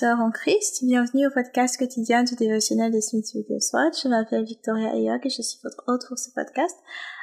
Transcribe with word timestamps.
sœurs 0.00 0.20
en 0.20 0.30
Christ, 0.30 0.82
bienvenue 0.82 1.26
au 1.26 1.30
podcast 1.30 1.78
quotidien 1.78 2.22
du 2.22 2.34
dévotionnel 2.34 2.90
de 2.90 3.00
Smith 3.00 3.26
Wigglesworth. 3.34 4.00
Je 4.02 4.08
m'appelle 4.08 4.44
Victoria 4.44 4.92
Ayok 4.92 5.26
et 5.26 5.28
je 5.28 5.42
suis 5.42 5.58
votre 5.62 5.84
hôte 5.88 6.08
pour 6.08 6.18
ce 6.18 6.30
podcast. 6.30 6.74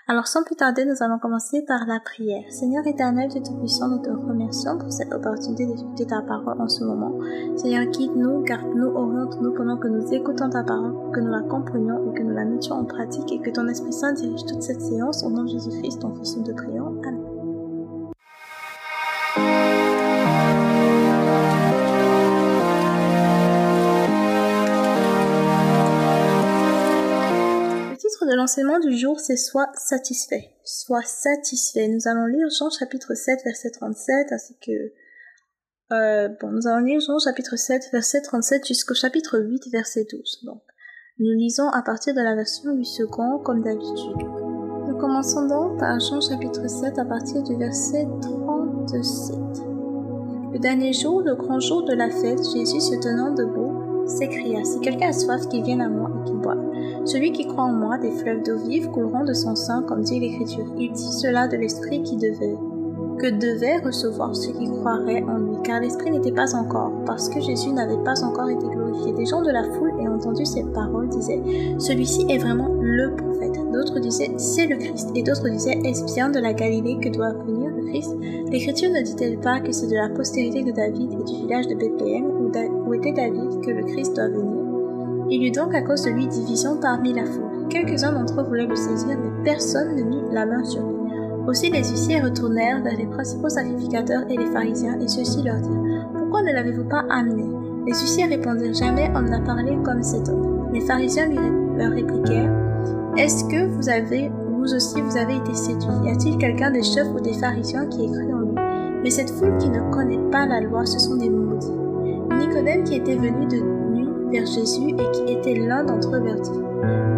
Alors 0.07 0.27
sans 0.27 0.43
plus 0.43 0.55
tarder, 0.55 0.85
nous 0.85 1.01
allons 1.01 1.17
commencer 1.17 1.63
par 1.65 1.87
la 1.87 1.99
prière. 1.99 2.43
Seigneur 2.51 2.85
éternel, 2.85 3.29
Dieu 3.29 3.41
Tout-Puissant, 3.41 3.87
nous 3.87 4.03
te 4.03 4.11
remercions 4.11 4.77
pour 4.77 4.91
cette 4.91 5.11
opportunité 5.11 5.65
d'écouter 5.65 6.05
ta 6.05 6.21
parole 6.21 6.61
en 6.61 6.67
ce 6.67 6.83
moment. 6.83 7.17
Seigneur, 7.57 7.85
guide-nous, 7.85 8.43
garde-nous, 8.43 8.89
oriente-nous 8.89 9.55
pendant 9.55 9.77
que 9.77 9.87
nous 9.87 10.13
écoutons 10.13 10.51
ta 10.51 10.63
parole, 10.63 11.11
que 11.15 11.19
nous 11.19 11.31
la 11.31 11.41
comprenions 11.41 12.11
et 12.11 12.13
que 12.15 12.21
nous 12.21 12.35
la 12.35 12.45
mettions 12.45 12.75
en 12.75 12.85
pratique 12.85 13.31
et 13.31 13.41
que 13.41 13.49
ton 13.49 13.67
Esprit 13.67 13.91
Saint 13.93 14.13
dirige 14.13 14.45
toute 14.45 14.61
cette 14.61 14.81
séance 14.81 15.23
au 15.23 15.31
nom 15.31 15.45
de 15.45 15.49
Jésus-Christ, 15.49 15.99
ton 15.99 16.13
Fils, 16.13 16.37
nous 16.37 16.43
te 16.43 16.51
prions. 16.51 17.01
Amen. 19.37 19.66
De 28.27 28.35
l'enseignement 28.35 28.79
du 28.79 28.95
jour, 28.95 29.19
c'est 29.19 29.37
Sois 29.37 29.71
satisfait. 29.75 30.51
Sois 30.63 31.03
satisfait. 31.03 31.87
Nous 31.87 32.07
allons 32.07 32.25
lire 32.25 32.47
Jean 32.49 32.69
chapitre 32.69 33.15
7, 33.15 33.39
verset 33.43 33.71
37, 33.71 34.31
ainsi 34.31 34.55
que... 34.59 34.71
Euh, 35.93 36.27
bon, 36.41 36.51
nous 36.51 36.67
allons 36.67 36.85
lire 36.85 36.99
Jean 36.99 37.17
chapitre 37.17 37.55
7, 37.55 37.89
verset 37.93 38.21
37 38.21 38.67
jusqu'au 38.67 38.93
chapitre 38.93 39.39
8, 39.39 39.69
verset 39.71 40.05
12. 40.11 40.43
Donc, 40.43 40.61
nous 41.19 41.31
lisons 41.31 41.69
à 41.69 41.81
partir 41.81 42.13
de 42.13 42.21
la 42.21 42.35
version 42.35 42.73
du 42.73 42.83
second, 42.83 43.39
comme 43.39 43.63
d'habitude. 43.63 44.27
Nous 44.87 44.97
commençons 44.97 45.47
donc 45.47 45.79
par 45.79 45.99
Jean 45.99 46.21
chapitre 46.21 46.67
7 46.67 46.99
à 46.99 47.05
partir 47.05 47.41
du 47.43 47.55
verset 47.55 48.05
37. 48.21 49.35
Le 50.53 50.59
dernier 50.59 50.93
jour, 50.93 51.21
le 51.21 51.35
grand 51.35 51.59
jour 51.59 51.83
de 51.83 51.93
la 51.93 52.09
fête, 52.09 52.43
Jésus 52.53 52.81
se 52.81 52.99
tenant 53.01 53.33
debout, 53.33 54.07
s'écria, 54.07 54.63
Si 54.63 54.79
quelqu'un 54.81 55.09
a 55.09 55.13
soif, 55.13 55.47
qu'il 55.47 55.63
vienne 55.63 55.81
à 55.81 55.89
moi 55.89 56.09
et 56.09 56.23
qu'il 56.25 56.37
boive. 56.37 56.76
Celui 57.07 57.31
qui 57.31 57.47
croit 57.47 57.63
en 57.63 57.71
moi, 57.71 57.97
des 57.97 58.11
fleuves 58.11 58.43
d'eau 58.43 58.57
vive 58.67 58.89
couleront 58.89 59.23
de 59.23 59.31
son 59.31 59.55
sein, 59.55 59.81
comme 59.83 60.01
dit 60.01 60.19
l'Écriture. 60.19 60.65
Il 60.77 60.91
dit 60.91 61.13
cela 61.13 61.47
de 61.47 61.55
l'Esprit 61.55 62.03
qui 62.03 62.17
devait, 62.17 62.57
que 63.17 63.27
devait 63.31 63.77
recevoir 63.77 64.35
ceux 64.35 64.51
qui 64.51 64.65
croiraient 64.65 65.23
en 65.23 65.37
lui, 65.37 65.55
car 65.63 65.79
l'Esprit 65.79 66.11
n'était 66.11 66.33
pas 66.33 66.53
encore, 66.53 66.91
parce 67.05 67.29
que 67.29 67.39
Jésus 67.39 67.71
n'avait 67.71 68.03
pas 68.03 68.21
encore 68.25 68.49
été 68.49 68.67
glorifié. 68.67 69.13
Des 69.13 69.25
gens 69.25 69.41
de 69.41 69.51
la 69.51 69.63
foule 69.63 69.93
ayant 70.01 70.15
entendu 70.15 70.45
ces 70.45 70.65
paroles 70.65 71.07
disaient, 71.07 71.41
celui-ci 71.79 72.25
est 72.27 72.39
vraiment 72.39 72.75
le 72.81 73.15
prophète. 73.15 73.57
D'autres 73.71 74.01
disaient, 74.01 74.33
c'est 74.35 74.67
le 74.67 74.75
Christ, 74.75 75.09
et 75.15 75.23
d'autres 75.23 75.47
disaient, 75.47 75.79
est-ce 75.85 76.13
bien 76.13 76.29
de 76.29 76.39
la 76.39 76.51
Galilée 76.51 76.97
que 76.99 77.07
doit 77.07 77.31
venir 77.31 77.69
le 77.69 77.85
Christ? 77.85 78.17
L'Écriture 78.51 78.91
ne 78.91 79.01
dit-elle 79.01 79.39
pas 79.39 79.61
que 79.61 79.71
c'est 79.71 79.87
de 79.87 79.95
la 79.95 80.09
postérité 80.09 80.61
de 80.61 80.71
David 80.71 81.13
et 81.13 81.23
du 81.23 81.39
village 81.39 81.67
de 81.67 81.75
Bethléem, 81.75 82.25
où, 82.25 82.51
où 82.85 82.93
était 82.93 83.13
David, 83.13 83.61
que 83.61 83.71
le 83.71 83.83
Christ 83.85 84.13
doit 84.13 84.27
venir? 84.27 84.66
Il 85.29 85.45
eut 85.45 85.51
donc 85.51 85.73
à 85.73 85.81
cause 85.81 86.03
de 86.03 86.11
lui 86.11 86.27
division 86.27 86.77
parmi 86.81 87.13
la 87.13 87.25
foule. 87.25 87.67
Quelques-uns 87.69 88.13
d'entre 88.13 88.41
eux 88.41 88.43
voulaient 88.43 88.67
le 88.67 88.75
saisir, 88.75 89.17
mais 89.21 89.43
personne 89.43 89.95
ne 89.95 90.03
mit 90.03 90.21
la 90.31 90.45
main 90.45 90.63
sur 90.63 90.81
lui. 90.81 90.95
Aussi 91.47 91.69
les 91.69 91.79
huissiers 91.79 92.21
retournèrent 92.21 92.81
vers 92.83 92.97
les 92.97 93.05
principaux 93.05 93.49
sacrificateurs 93.49 94.23
et 94.29 94.37
les 94.37 94.47
pharisiens, 94.47 94.99
et 94.99 95.07
ceux-ci 95.07 95.43
leur 95.43 95.61
dirent 95.61 96.09
Pourquoi 96.13 96.41
ne 96.43 96.53
l'avez-vous 96.53 96.87
pas 96.87 97.05
amené? 97.09 97.45
Les 97.85 97.93
huissiers 97.93 98.25
répondirent 98.25 98.73
Jamais 98.73 99.09
on 99.15 99.21
n'a 99.21 99.39
parlé 99.39 99.77
comme 99.83 100.03
cet 100.03 100.27
homme. 100.29 100.69
Les 100.73 100.81
pharisiens 100.81 101.29
leur 101.77 101.91
répliquèrent 101.91 102.53
Est-ce 103.17 103.45
que 103.45 103.65
vous 103.65 103.89
aussi, 104.73 105.01
vous 105.01 105.17
avez 105.17 105.37
été 105.37 105.53
séduit? 105.53 105.87
Y 106.03 106.09
a-t-il 106.09 106.37
quelqu'un 106.37 106.71
des 106.71 106.83
chefs 106.83 107.07
ou 107.07 107.19
des 107.19 107.33
pharisiens 107.33 107.85
qui 107.87 108.03
ait 108.03 108.11
cru 108.11 108.33
en 108.33 108.39
lui? 108.39 108.55
Mais 109.03 109.09
cette 109.09 109.29
foule 109.29 109.57
qui 109.57 109.69
ne 109.69 109.91
connaît 109.91 110.31
pas 110.31 110.45
la 110.45 110.61
loi, 110.61 110.85
ce 110.85 110.99
sont 110.99 111.15
des 111.15 111.29
maudits. 111.29 111.71
Nicodème 112.37 112.83
qui 112.83 112.95
était 112.95 113.15
venu 113.15 113.45
de 113.45 113.76
vers 114.31 114.45
Jésus 114.45 114.89
et 114.89 115.11
qui 115.11 115.33
était 115.33 115.55
l'un 115.55 115.83
d'entre 115.83 116.15
eux 116.15 116.21
dit 116.41 116.59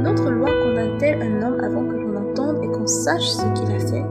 Notre 0.03 0.29
loi 0.29 0.49
condamne-t-elle 0.63 1.21
un 1.21 1.41
homme 1.41 1.59
avant 1.61 1.83
que 1.83 1.95
l'on 1.95 2.29
entende 2.29 2.63
et 2.63 2.67
qu'on 2.67 2.87
sache 2.87 3.29
ce 3.29 3.45
qu'il 3.53 3.75
a 3.75 3.79
fait? 3.79 4.05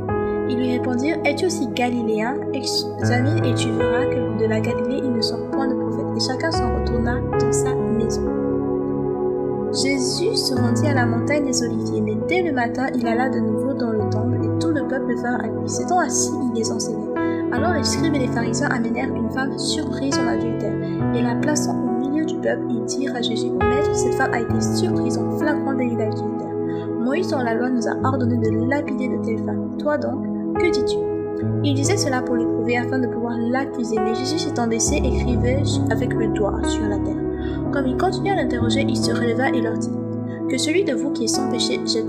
Ils 0.48 0.56
lui 0.56 0.72
répondirent 0.72 1.18
Es-tu 1.24 1.46
aussi 1.46 1.68
galiléen? 1.68 2.36
Examine 2.52 3.44
et 3.44 3.54
tu 3.54 3.70
verras 3.70 4.06
que 4.06 4.40
de 4.40 4.46
la 4.46 4.60
Galilée 4.60 5.00
il 5.04 5.12
ne 5.12 5.20
sort 5.20 5.50
point 5.50 5.68
de 5.68 5.74
prophète. 5.74 6.06
Et 6.16 6.20
chacun 6.20 6.50
s'en 6.50 6.74
retourna 6.74 7.20
dans 7.38 7.52
sa 7.52 7.74
maison. 7.74 8.22
Jésus 9.72 10.34
se 10.36 10.54
rendit 10.54 10.86
à 10.86 10.94
la 10.94 11.06
montagne 11.06 11.44
des 11.44 11.62
Oliviers, 11.62 12.00
mais 12.00 12.16
dès 12.26 12.42
le 12.42 12.52
matin 12.52 12.86
il 12.94 13.06
alla 13.06 13.28
de 13.28 13.38
nouveau 13.38 13.74
dans 13.74 13.90
le 13.90 14.08
temple 14.10 14.38
et 14.42 14.58
tout 14.58 14.70
le 14.70 14.88
peuple 14.88 15.14
vint 15.16 15.38
à 15.38 15.46
lui. 15.46 15.68
S'étant 15.68 15.98
assis, 15.98 16.32
il 16.50 16.58
les 16.58 16.72
enseignait. 16.72 17.12
Alors 17.52 17.74
les 17.74 17.84
scribes 17.84 18.14
et 18.14 18.20
les 18.20 18.28
pharisiens 18.28 18.68
amenèrent 18.68 19.14
une 19.14 19.30
femme 19.30 19.58
surprise 19.58 20.18
en 20.18 20.28
adultère 20.28 20.74
et 21.14 21.22
la 21.22 21.34
plaçant 21.34 21.76
peuple, 22.36 22.64
ils 22.70 22.84
dirent 22.84 23.14
à 23.14 23.22
Jésus, 23.22 23.50
Maître, 23.50 23.94
cette 23.94 24.14
femme 24.14 24.34
a 24.34 24.40
été 24.40 24.60
surprise 24.60 25.18
en 25.18 25.38
flagrant 25.38 25.74
délit 25.74 25.96
d'adultère. 25.96 26.54
Moïse 27.00 27.28
dans 27.28 27.42
la 27.42 27.54
loi 27.54 27.70
nous 27.70 27.86
a 27.86 27.96
ordonné 28.04 28.36
de 28.36 28.68
lapider 28.68 29.08
de 29.08 29.24
telles 29.24 29.44
femmes. 29.44 29.76
Toi 29.78 29.98
donc, 29.98 30.24
que 30.58 30.70
dis-tu? 30.70 30.98
Il 31.64 31.74
disait 31.74 31.96
cela 31.96 32.22
pour 32.22 32.36
l'éprouver 32.36 32.76
afin 32.76 32.98
de 32.98 33.06
pouvoir 33.06 33.36
l'accuser, 33.38 33.96
mais 33.98 34.14
Jésus 34.14 34.38
s'étant 34.38 34.66
baissé 34.66 34.96
écrivait 34.96 35.62
avec 35.90 36.12
le 36.12 36.28
doigt 36.28 36.62
sur 36.64 36.82
la 36.82 36.98
terre. 36.98 37.22
Comme 37.72 37.86
il 37.86 37.96
continuait 37.96 38.32
à 38.32 38.36
l'interroger, 38.36 38.84
il 38.88 38.96
se 38.96 39.12
releva 39.12 39.48
et 39.50 39.60
leur 39.60 39.78
dit 39.78 39.90
Que 40.48 40.58
celui 40.58 40.84
de 40.84 40.94
vous 40.94 41.12
qui 41.12 41.24
est 41.24 41.28
sans 41.28 41.50
péché 41.50 41.80
jette 41.84 42.08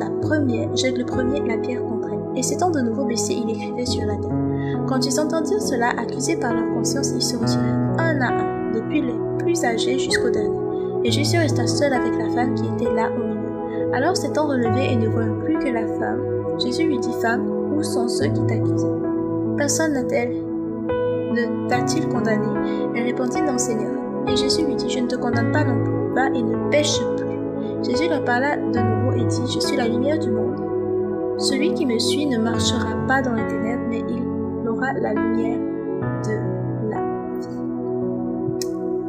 jette 0.75 0.97
le 0.97 1.05
premier 1.05 1.39
la 1.47 1.57
pierre 1.57 1.83
contre 1.83 2.09
elle. 2.11 2.37
Et 2.37 2.43
s'étant 2.43 2.71
de 2.71 2.79
nouveau 2.79 3.05
baissé, 3.05 3.33
il 3.33 3.49
écrivait 3.49 3.85
sur 3.85 4.05
la 4.05 4.15
terre. 4.15 4.85
Quand 4.87 5.05
ils 5.05 5.19
entendirent 5.19 5.61
cela, 5.61 5.89
accusés 5.89 6.37
par 6.37 6.53
leur 6.53 6.73
conscience, 6.73 7.11
ils 7.15 7.21
se 7.21 7.35
retirèrent 7.35 7.95
un 7.99 8.21
à 8.21 8.31
un, 8.31 8.71
depuis 8.73 9.01
les 9.01 9.18
plus 9.39 9.63
âgés 9.63 9.97
jusqu'au 9.97 10.29
dernier. 10.29 10.57
Et 11.03 11.11
Jésus 11.11 11.37
resta 11.37 11.65
seul 11.65 11.93
avec 11.93 12.13
la 12.17 12.29
femme 12.29 12.53
qui 12.55 12.65
était 12.65 12.93
là 12.93 13.09
au 13.09 13.23
milieu. 13.23 13.93
Alors 13.93 14.15
s'étant 14.15 14.47
relevé 14.47 14.93
et 14.93 14.95
ne 14.95 15.07
voyant 15.07 15.39
plus 15.39 15.57
que 15.57 15.69
la 15.69 15.87
femme, 15.87 16.21
Jésus 16.59 16.85
lui 16.85 16.99
dit 16.99 17.13
Femme, 17.21 17.49
où 17.75 17.81
sont 17.81 18.07
ceux 18.07 18.27
qui 18.27 18.45
t'accusaient? 18.45 18.87
Personne 19.57 19.93
n'a-t-elle 19.93 20.49
ne 21.31 21.67
t'a-t-il 21.67 22.07
condamné 22.07 22.47
Elle 22.95 23.03
répondit 23.03 23.41
Non, 23.41 23.57
Seigneur. 23.57 23.91
Et 24.27 24.35
Jésus 24.35 24.65
lui 24.65 24.75
dit 24.75 24.89
Je 24.89 24.99
ne 24.99 25.07
te 25.07 25.15
condamne 25.15 25.51
pas 25.51 25.63
non 25.63 25.83
plus, 25.83 26.13
va 26.15 26.27
et 26.27 26.41
ne 26.41 26.69
pêche 26.69 26.99
plus. 27.17 27.83
Jésus 27.83 28.09
leur 28.09 28.23
parla 28.23 28.57
de 28.57 28.79
nouveau 28.79 29.17
et 29.17 29.25
dit 29.25 29.53
Je 29.53 29.59
suis 29.59 29.77
la 29.77 29.87
lumière 29.87 30.19
du 30.19 30.31
monde. 30.31 30.55
Celui 31.37 31.73
qui 31.73 31.85
me 31.85 31.99
suit 31.99 32.25
ne 32.25 32.37
marchera 32.37 32.95
pas 33.07 33.21
dans 33.21 33.33
les 33.33 33.47
ténèbres, 33.47 33.83
mais 33.89 34.03
il 34.09 34.67
aura 34.67 34.91
la 34.93 35.13
lumière 35.13 35.59
de 36.25 36.48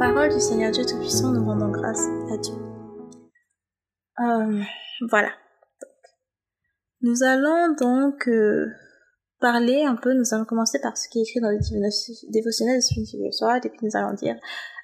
Parole 0.01 0.33
du 0.33 0.41
Seigneur 0.41 0.71
Dieu 0.71 0.83
Tout-Puissant, 0.87 1.31
nous 1.31 1.45
rendons 1.45 1.69
grâce 1.69 2.07
à 2.33 2.39
Dieu. 2.39 2.55
Euh, 4.19 4.63
voilà. 5.11 5.29
nous 7.03 7.23
allons 7.23 7.75
donc 7.79 8.27
euh, 8.27 8.65
parler 9.41 9.85
un 9.85 9.97
peu, 9.97 10.15
nous 10.15 10.33
allons 10.33 10.47
commencer 10.47 10.81
par 10.81 10.97
ce 10.97 11.07
qui 11.11 11.19
est 11.19 11.25
écrit 11.25 11.41
dans 11.41 11.51
le 11.51 11.59
dévotionnel 12.33 12.77
de 12.77 12.81
Smith 12.81 13.33
Soir, 13.35 13.57
et 13.57 13.69
puis 13.69 13.79
nous 13.83 13.95
allons 13.95 14.15
dire, 14.15 14.37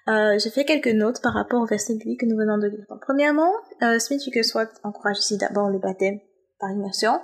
euh, 0.08 0.38
j'ai 0.38 0.50
fait 0.50 0.66
quelques 0.66 0.94
notes 0.94 1.22
par 1.22 1.32
rapport 1.32 1.62
au 1.62 1.66
verset 1.66 1.94
lui 1.94 2.18
que 2.18 2.26
nous 2.26 2.36
venons 2.36 2.58
de 2.58 2.66
lire. 2.66 2.84
Donc, 2.90 3.00
premièrement, 3.00 3.52
euh, 3.80 3.98
Smith 3.98 4.20
Wigglesworth 4.26 4.78
encourage 4.82 5.20
ici 5.20 5.38
d'abord 5.38 5.70
le 5.70 5.78
baptême 5.78 6.18
par 6.60 6.70
immersion, 6.72 7.22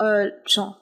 euh, 0.00 0.28
genre 0.46 0.79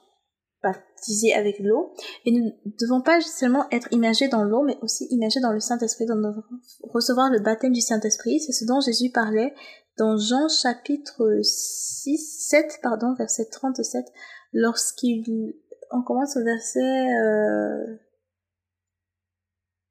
baptisé 0.63 1.33
avec 1.33 1.59
l'eau. 1.59 1.93
Et 2.25 2.31
nous 2.31 2.45
ne 2.45 2.71
devons 2.79 3.01
pas 3.01 3.21
seulement 3.21 3.65
être 3.71 3.87
immergés 3.91 4.27
dans 4.27 4.43
l'eau, 4.43 4.63
mais 4.63 4.77
aussi 4.81 5.07
immergés 5.11 5.39
dans 5.39 5.51
le 5.51 5.59
Saint-Esprit, 5.59 6.05
devons 6.05 6.43
recevoir 6.83 7.29
le 7.29 7.39
baptême 7.39 7.73
du 7.73 7.81
Saint-Esprit. 7.81 8.39
C'est 8.39 8.51
ce 8.51 8.65
dont 8.65 8.81
Jésus 8.81 9.11
parlait 9.11 9.53
dans 9.97 10.17
Jean 10.17 10.47
chapitre 10.47 11.41
6, 11.43 12.47
7, 12.49 12.79
pardon, 12.81 13.13
verset 13.17 13.49
37, 13.51 14.05
lorsqu'il, 14.53 15.55
on 15.91 16.01
commence 16.01 16.37
au 16.37 16.43
verset, 16.43 16.79
euh, 16.79 17.97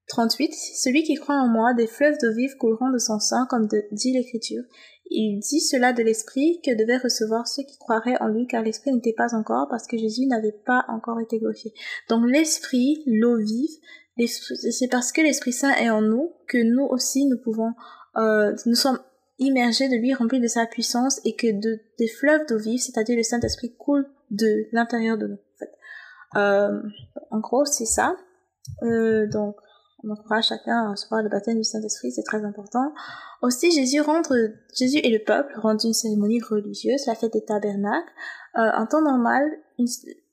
38. 0.08 0.52
Celui 0.52 1.02
qui 1.02 1.14
croit 1.14 1.36
en 1.36 1.48
moi, 1.48 1.74
des 1.74 1.86
fleuves 1.86 2.16
d'eau 2.20 2.32
vive 2.32 2.56
couleront 2.56 2.90
de 2.90 2.98
son 2.98 3.18
sein, 3.18 3.46
comme 3.50 3.68
dit 3.92 4.12
l'Écriture. 4.12 4.62
Il 5.10 5.38
dit 5.38 5.60
cela 5.60 5.92
de 5.92 6.02
l'Esprit 6.02 6.60
que 6.64 6.76
devaient 6.76 6.98
recevoir 6.98 7.46
ceux 7.46 7.62
qui 7.62 7.78
croiraient 7.78 8.20
en 8.20 8.28
lui, 8.28 8.46
car 8.46 8.62
l'Esprit 8.62 8.92
n'était 8.92 9.14
pas 9.14 9.34
encore, 9.34 9.68
parce 9.68 9.86
que 9.86 9.96
Jésus 9.96 10.26
n'avait 10.26 10.56
pas 10.66 10.84
encore 10.88 11.20
été 11.20 11.38
glorifié. 11.38 11.72
Donc 12.08 12.26
l'Esprit, 12.26 13.02
l'eau 13.06 13.38
vive, 13.38 13.70
c'est 14.26 14.88
parce 14.90 15.12
que 15.12 15.20
l'Esprit 15.20 15.52
Saint 15.52 15.74
est 15.74 15.90
en 15.90 16.02
nous 16.02 16.32
que 16.46 16.58
nous 16.58 16.84
aussi 16.84 17.26
nous 17.26 17.38
pouvons, 17.38 17.72
euh, 18.16 18.54
nous 18.66 18.74
sommes 18.74 18.98
immergés 19.38 19.88
de 19.88 19.96
lui, 19.96 20.12
remplis 20.14 20.40
de 20.40 20.48
sa 20.48 20.66
puissance, 20.66 21.20
et 21.24 21.36
que 21.36 21.46
de, 21.46 21.80
des 21.98 22.08
fleuves 22.08 22.46
d'eau 22.48 22.58
vive, 22.58 22.80
c'est-à-dire 22.80 23.16
le 23.16 23.22
Saint-Esprit, 23.22 23.74
coule 23.76 24.06
de 24.30 24.66
l'intérieur 24.72 25.16
de 25.16 25.28
nous. 25.28 25.38
En, 26.34 26.40
euh, 26.40 26.80
gros, 27.40 27.64
c'est 27.64 27.86
ça. 27.86 28.16
Euh, 28.82 29.26
donc, 29.28 29.56
on 30.04 30.10
encourage 30.10 30.48
chacun 30.48 30.84
à 30.84 30.90
recevoir 30.90 31.22
le 31.22 31.28
baptême 31.28 31.58
du 31.58 31.64
Saint-Esprit, 31.64 32.12
c'est 32.12 32.22
très 32.22 32.44
important. 32.44 32.92
Aussi, 33.42 33.72
Jésus 33.72 34.00
rentre, 34.00 34.34
Jésus 34.76 34.98
et 34.98 35.10
le 35.10 35.24
peuple 35.24 35.52
rendent 35.58 35.82
une 35.82 35.92
cérémonie 35.92 36.40
religieuse, 36.40 37.06
la 37.06 37.14
fête 37.14 37.32
des 37.32 37.44
tabernacles. 37.44 38.12
Euh, 38.56 38.70
en 38.74 38.86
temps 38.86 39.02
normal, 39.02 39.42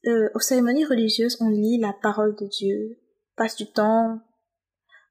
euh, 0.07 0.29
aux 0.35 0.39
cérémonies 0.39 0.85
religieuses, 0.85 1.38
on 1.41 1.50
lit 1.50 1.79
la 1.79 1.94
parole 2.01 2.35
de 2.35 2.45
Dieu, 2.45 2.97
passe 3.35 3.56
du 3.56 3.71
temps, 3.71 4.19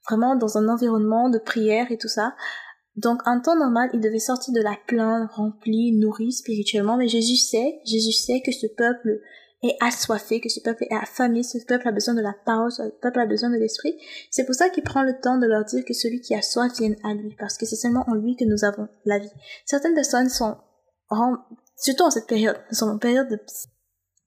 vraiment 0.08 0.36
dans 0.36 0.56
un 0.56 0.68
environnement 0.68 1.30
de 1.30 1.38
prière 1.38 1.90
et 1.90 1.98
tout 1.98 2.08
ça. 2.08 2.34
Donc, 2.96 3.26
en 3.26 3.40
temps 3.40 3.56
normal, 3.56 3.90
il 3.92 4.00
devait 4.00 4.20
sortir 4.20 4.54
de 4.54 4.60
la 4.60 4.76
plaine 4.86 5.28
remplie, 5.32 5.92
nourri 5.92 6.30
spirituellement, 6.30 6.96
mais 6.96 7.08
Jésus 7.08 7.36
sait, 7.36 7.80
Jésus 7.84 8.12
sait 8.12 8.40
que 8.40 8.52
ce 8.52 8.68
peuple 8.68 9.20
est 9.64 9.76
assoiffé, 9.80 10.40
que 10.40 10.48
ce 10.48 10.60
peuple 10.60 10.84
est 10.84 10.94
affamé, 10.94 11.42
ce 11.42 11.58
peuple 11.64 11.88
a 11.88 11.92
besoin 11.92 12.14
de 12.14 12.20
la 12.20 12.34
parole, 12.44 12.70
ce 12.70 12.82
peuple 13.00 13.20
a 13.20 13.26
besoin 13.26 13.50
de 13.50 13.56
l'esprit. 13.56 13.94
C'est 14.30 14.44
pour 14.44 14.54
ça 14.54 14.68
qu'il 14.68 14.82
prend 14.82 15.02
le 15.02 15.18
temps 15.20 15.38
de 15.38 15.46
leur 15.46 15.64
dire 15.64 15.84
que 15.84 15.94
celui 15.94 16.20
qui 16.20 16.34
a 16.34 16.42
soif 16.42 16.72
vienne 16.78 16.96
à 17.04 17.14
lui, 17.14 17.34
parce 17.38 17.56
que 17.56 17.66
c'est 17.66 17.76
seulement 17.76 18.04
en 18.08 18.14
lui 18.14 18.36
que 18.36 18.44
nous 18.44 18.64
avons 18.64 18.88
la 19.04 19.18
vie. 19.18 19.30
Certaines 19.64 19.94
personnes 19.94 20.28
sont, 20.28 20.56
surtout 21.76 22.04
en 22.04 22.10
cette 22.10 22.26
période, 22.26 22.56
en 22.80 22.98
période 22.98 23.28
de 23.28 23.38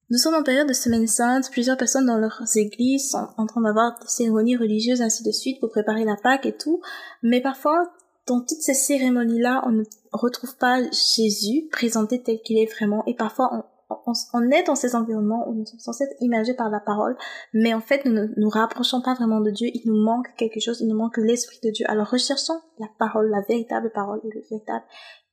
nous 0.10 0.18
sommes 0.18 0.36
en 0.36 0.44
période 0.44 0.70
de 0.70 0.74
semaine 0.74 1.06
sainte, 1.06 1.52
plusieurs 1.52 1.76
personnes 1.76 2.06
dans 2.06 2.18
leurs 2.18 2.42
églises 2.56 3.12
sont 3.12 3.28
en 3.36 3.46
train 3.46 3.60
d'avoir 3.60 4.00
des 4.00 4.08
cérémonies 4.08 4.56
religieuses 4.56 5.02
ainsi 5.02 5.22
de 5.22 5.32
suite 5.32 5.60
pour 5.60 5.70
préparer 5.70 6.06
la 6.06 6.16
Pâque 6.16 6.46
et 6.46 6.56
tout, 6.56 6.80
mais 7.24 7.42
parfois 7.42 7.92
dans 8.26 8.40
toutes 8.40 8.62
ces 8.62 8.74
cérémonies-là, 8.74 9.64
on 9.66 9.72
ne 9.72 9.84
retrouve 10.14 10.56
pas 10.56 10.82
Jésus 10.92 11.68
présenté 11.72 12.24
tel 12.24 12.40
qu'il 12.42 12.58
est 12.58 12.72
vraiment 12.72 13.04
et 13.06 13.16
parfois 13.16 13.50
on, 13.52 13.64
on, 13.90 14.52
est 14.52 14.64
dans 14.64 14.76
ces 14.76 14.96
environnements 14.96 15.48
où 15.48 15.54
nous 15.54 15.66
sommes 15.66 15.80
censés 15.80 16.04
être 16.04 16.16
immergés 16.20 16.54
par 16.54 16.70
la 16.70 16.80
parole, 16.80 17.16
mais 17.54 17.74
en 17.74 17.82
fait, 17.82 18.06
nous 18.06 18.12
ne 18.12 18.28
nous 18.38 18.50
rapprochons 18.50 19.02
pas 19.02 19.14
vraiment 19.14 19.40
de 19.40 19.52
Dieu. 19.52 19.70
Il 19.74 19.84
nous 19.86 20.02
manque 20.02 20.28
quelque 20.38 20.60
chose, 20.60 20.82
il 20.82 20.88
nous 20.88 20.98
manque 20.98 21.18
l'Esprit 21.18 21.60
de 21.64 21.72
Dieu. 21.72 21.86
Alors, 21.90 22.10
recherchons 22.10 22.60
la 22.80 22.88
parole, 23.00 23.30
la 23.30 23.42
véritable 23.48 23.92
parole 23.94 24.20
et 24.24 24.30
le 24.34 24.42
véritable 24.50 24.86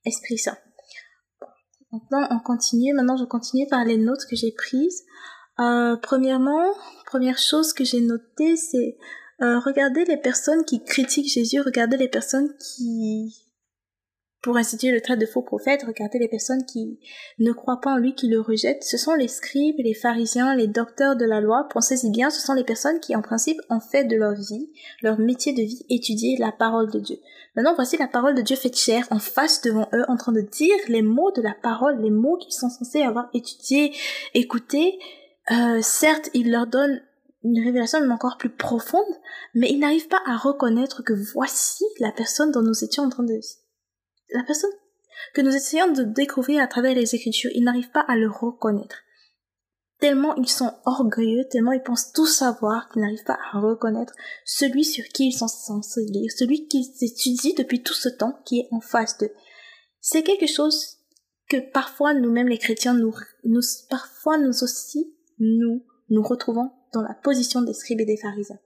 Esprit 0.04 0.38
Saint. 0.38 0.56
Maintenant, 1.92 2.26
on 2.30 2.40
continue. 2.40 2.92
Maintenant, 2.92 3.16
je 3.16 3.24
continue 3.24 3.66
par 3.68 3.84
les 3.84 3.96
notes 3.96 4.24
que 4.28 4.36
j'ai 4.36 4.52
prises. 4.52 5.04
Euh, 5.60 5.96
premièrement, 5.96 6.74
première 7.06 7.38
chose 7.38 7.72
que 7.72 7.84
j'ai 7.84 8.00
notée, 8.00 8.56
c'est 8.56 8.96
euh, 9.42 9.58
regarder 9.60 10.04
les 10.04 10.16
personnes 10.16 10.64
qui 10.64 10.82
critiquent 10.82 11.32
Jésus, 11.32 11.60
regarder 11.60 11.96
les 11.96 12.08
personnes 12.08 12.52
qui 12.58 13.43
pour 14.44 14.58
instituer 14.58 14.90
le 14.90 15.00
trait 15.00 15.16
de 15.16 15.24
faux 15.24 15.40
prophète, 15.40 15.84
regardez 15.86 16.18
les 16.18 16.28
personnes 16.28 16.66
qui 16.66 16.98
ne 17.38 17.50
croient 17.52 17.80
pas 17.80 17.92
en 17.92 17.96
lui, 17.96 18.14
qui 18.14 18.28
le 18.28 18.42
rejettent. 18.42 18.84
Ce 18.84 18.98
sont 18.98 19.14
les 19.14 19.26
scribes, 19.26 19.78
les 19.78 19.94
pharisiens, 19.94 20.54
les 20.54 20.66
docteurs 20.66 21.16
de 21.16 21.24
la 21.24 21.40
loi. 21.40 21.66
Pensez-y 21.70 22.10
bien, 22.10 22.28
ce 22.28 22.42
sont 22.42 22.52
les 22.52 22.62
personnes 22.62 23.00
qui, 23.00 23.16
en 23.16 23.22
principe, 23.22 23.58
ont 23.70 23.80
fait 23.80 24.04
de 24.04 24.16
leur 24.16 24.34
vie, 24.34 24.70
leur 25.00 25.18
métier 25.18 25.54
de 25.54 25.62
vie, 25.62 25.86
étudier 25.88 26.36
la 26.36 26.52
parole 26.52 26.90
de 26.90 27.00
Dieu. 27.00 27.16
Maintenant, 27.56 27.72
voici 27.74 27.96
la 27.96 28.06
parole 28.06 28.34
de 28.34 28.42
Dieu 28.42 28.54
faite 28.54 28.76
chair 28.76 29.06
en 29.10 29.18
face 29.18 29.62
devant 29.62 29.88
eux, 29.94 30.04
en 30.08 30.16
train 30.18 30.32
de 30.32 30.42
dire 30.42 30.76
les 30.88 31.00
mots 31.00 31.30
de 31.30 31.40
la 31.40 31.54
parole, 31.62 32.02
les 32.02 32.10
mots 32.10 32.36
qu'ils 32.36 32.52
sont 32.52 32.68
censés 32.68 33.00
avoir 33.00 33.30
étudiés, 33.32 33.94
écoutés. 34.34 34.98
Euh, 35.52 35.80
certes, 35.80 36.28
il 36.34 36.50
leur 36.50 36.66
donne 36.66 37.00
une 37.44 37.64
révélation 37.64 37.98
même 37.98 38.12
encore 38.12 38.36
plus 38.36 38.50
profonde, 38.50 39.02
mais 39.54 39.70
ils 39.70 39.78
n'arrivent 39.78 40.08
pas 40.08 40.20
à 40.26 40.36
reconnaître 40.36 41.02
que 41.02 41.14
voici 41.14 41.84
la 41.98 42.12
personne 42.12 42.50
dont 42.50 42.62
nous 42.62 42.84
étions 42.84 43.04
en 43.04 43.08
train 43.08 43.22
de 43.22 43.40
la 44.30 44.42
personne 44.44 44.70
que 45.32 45.40
nous 45.40 45.54
essayons 45.54 45.92
de 45.92 46.02
découvrir 46.02 46.62
à 46.62 46.66
travers 46.66 46.94
les 46.94 47.14
Écritures, 47.14 47.50
ils 47.54 47.64
n'arrivent 47.64 47.90
pas 47.90 48.04
à 48.08 48.16
le 48.16 48.28
reconnaître. 48.28 48.96
Tellement 50.00 50.34
ils 50.36 50.48
sont 50.48 50.72
orgueilleux, 50.84 51.44
tellement 51.50 51.72
ils 51.72 51.82
pensent 51.82 52.12
tout 52.12 52.26
savoir 52.26 52.88
qu'ils 52.88 53.02
n'arrivent 53.02 53.24
pas 53.24 53.38
à 53.52 53.60
reconnaître 53.60 54.12
celui 54.44 54.84
sur 54.84 55.04
qui 55.04 55.28
ils 55.28 55.32
sont 55.32 55.48
censés 55.48 56.04
lire, 56.06 56.30
celui 56.36 56.66
qu'ils 56.66 56.90
étudient 57.00 57.54
depuis 57.56 57.82
tout 57.82 57.94
ce 57.94 58.08
temps 58.08 58.38
qui 58.44 58.60
est 58.60 58.68
en 58.70 58.80
face 58.80 59.16
d'eux. 59.18 59.32
C'est 60.00 60.22
quelque 60.22 60.46
chose 60.46 60.98
que 61.48 61.56
parfois 61.70 62.12
nous-mêmes 62.12 62.48
les 62.48 62.58
chrétiens, 62.58 62.94
nous, 62.94 63.14
parfois 63.88 64.38
nous 64.38 64.62
aussi, 64.62 65.14
nous 65.38 65.84
nous 66.10 66.22
retrouvons 66.22 66.70
dans 66.92 67.02
la 67.02 67.14
position 67.14 67.62
des 67.62 67.74
scribes 67.74 68.00
et 68.00 68.06
des 68.06 68.16
pharisiens. 68.16 68.58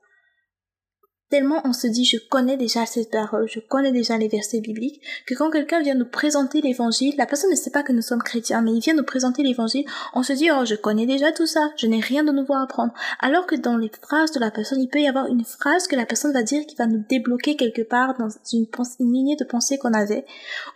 Tellement 1.31 1.61
on 1.65 1.75
se 1.75 1.87
dit 1.87 2.07
je 2.07 2.17
connais 2.17 2.57
déjà 2.57 2.87
cette 2.87 3.11
parole, 3.11 3.47
je 3.51 3.61
connais 3.61 3.93
déjà 3.93 4.17
les 4.17 4.29
versets 4.29 4.61
bibliques, 4.61 5.03
que 5.27 5.35
quand 5.35 5.51
quelqu'un 5.51 5.83
vient 5.83 5.95
nous 5.95 6.07
présenter 6.07 6.63
l'évangile, 6.63 7.15
la 7.19 7.27
personne 7.27 7.51
ne 7.51 7.55
sait 7.55 7.71
pas 7.71 7.83
que 7.83 7.93
nous 7.93 8.01
sommes 8.01 8.23
chrétiens, 8.23 8.63
mais 8.63 8.73
il 8.73 8.81
vient 8.81 8.95
nous 8.95 9.05
présenter 9.05 9.43
l'évangile, 9.43 9.85
on 10.15 10.23
se 10.23 10.33
dit 10.33 10.49
oh 10.51 10.65
je 10.65 10.75
connais 10.75 11.05
déjà 11.05 11.31
tout 11.31 11.45
ça, 11.45 11.71
je 11.77 11.87
n'ai 11.87 12.01
rien 12.01 12.25
de 12.25 12.33
nouveau 12.33 12.55
à 12.55 12.63
apprendre. 12.63 12.95
Alors 13.21 13.45
que 13.45 13.57
dans 13.57 13.77
les 13.77 13.91
phrases 14.01 14.33
de 14.33 14.41
la 14.41 14.51
personne, 14.51 14.81
il 14.81 14.89
peut 14.89 15.01
y 15.01 15.07
avoir 15.07 15.27
une 15.27 15.45
phrase 15.45 15.87
que 15.87 15.97
la 15.97 16.07
personne 16.07 16.33
va 16.33 16.43
dire 16.43 16.65
qui 16.65 16.77
va 16.77 16.87
nous 16.87 17.05
débloquer 17.11 17.57
quelque 17.57 17.83
part 17.83 18.17
dans 18.17 18.29
une, 18.55 18.67
lignée 19.13 19.37
de 19.37 19.45
pensée 19.45 19.77
qu'on 19.77 19.93
avait. 19.93 20.25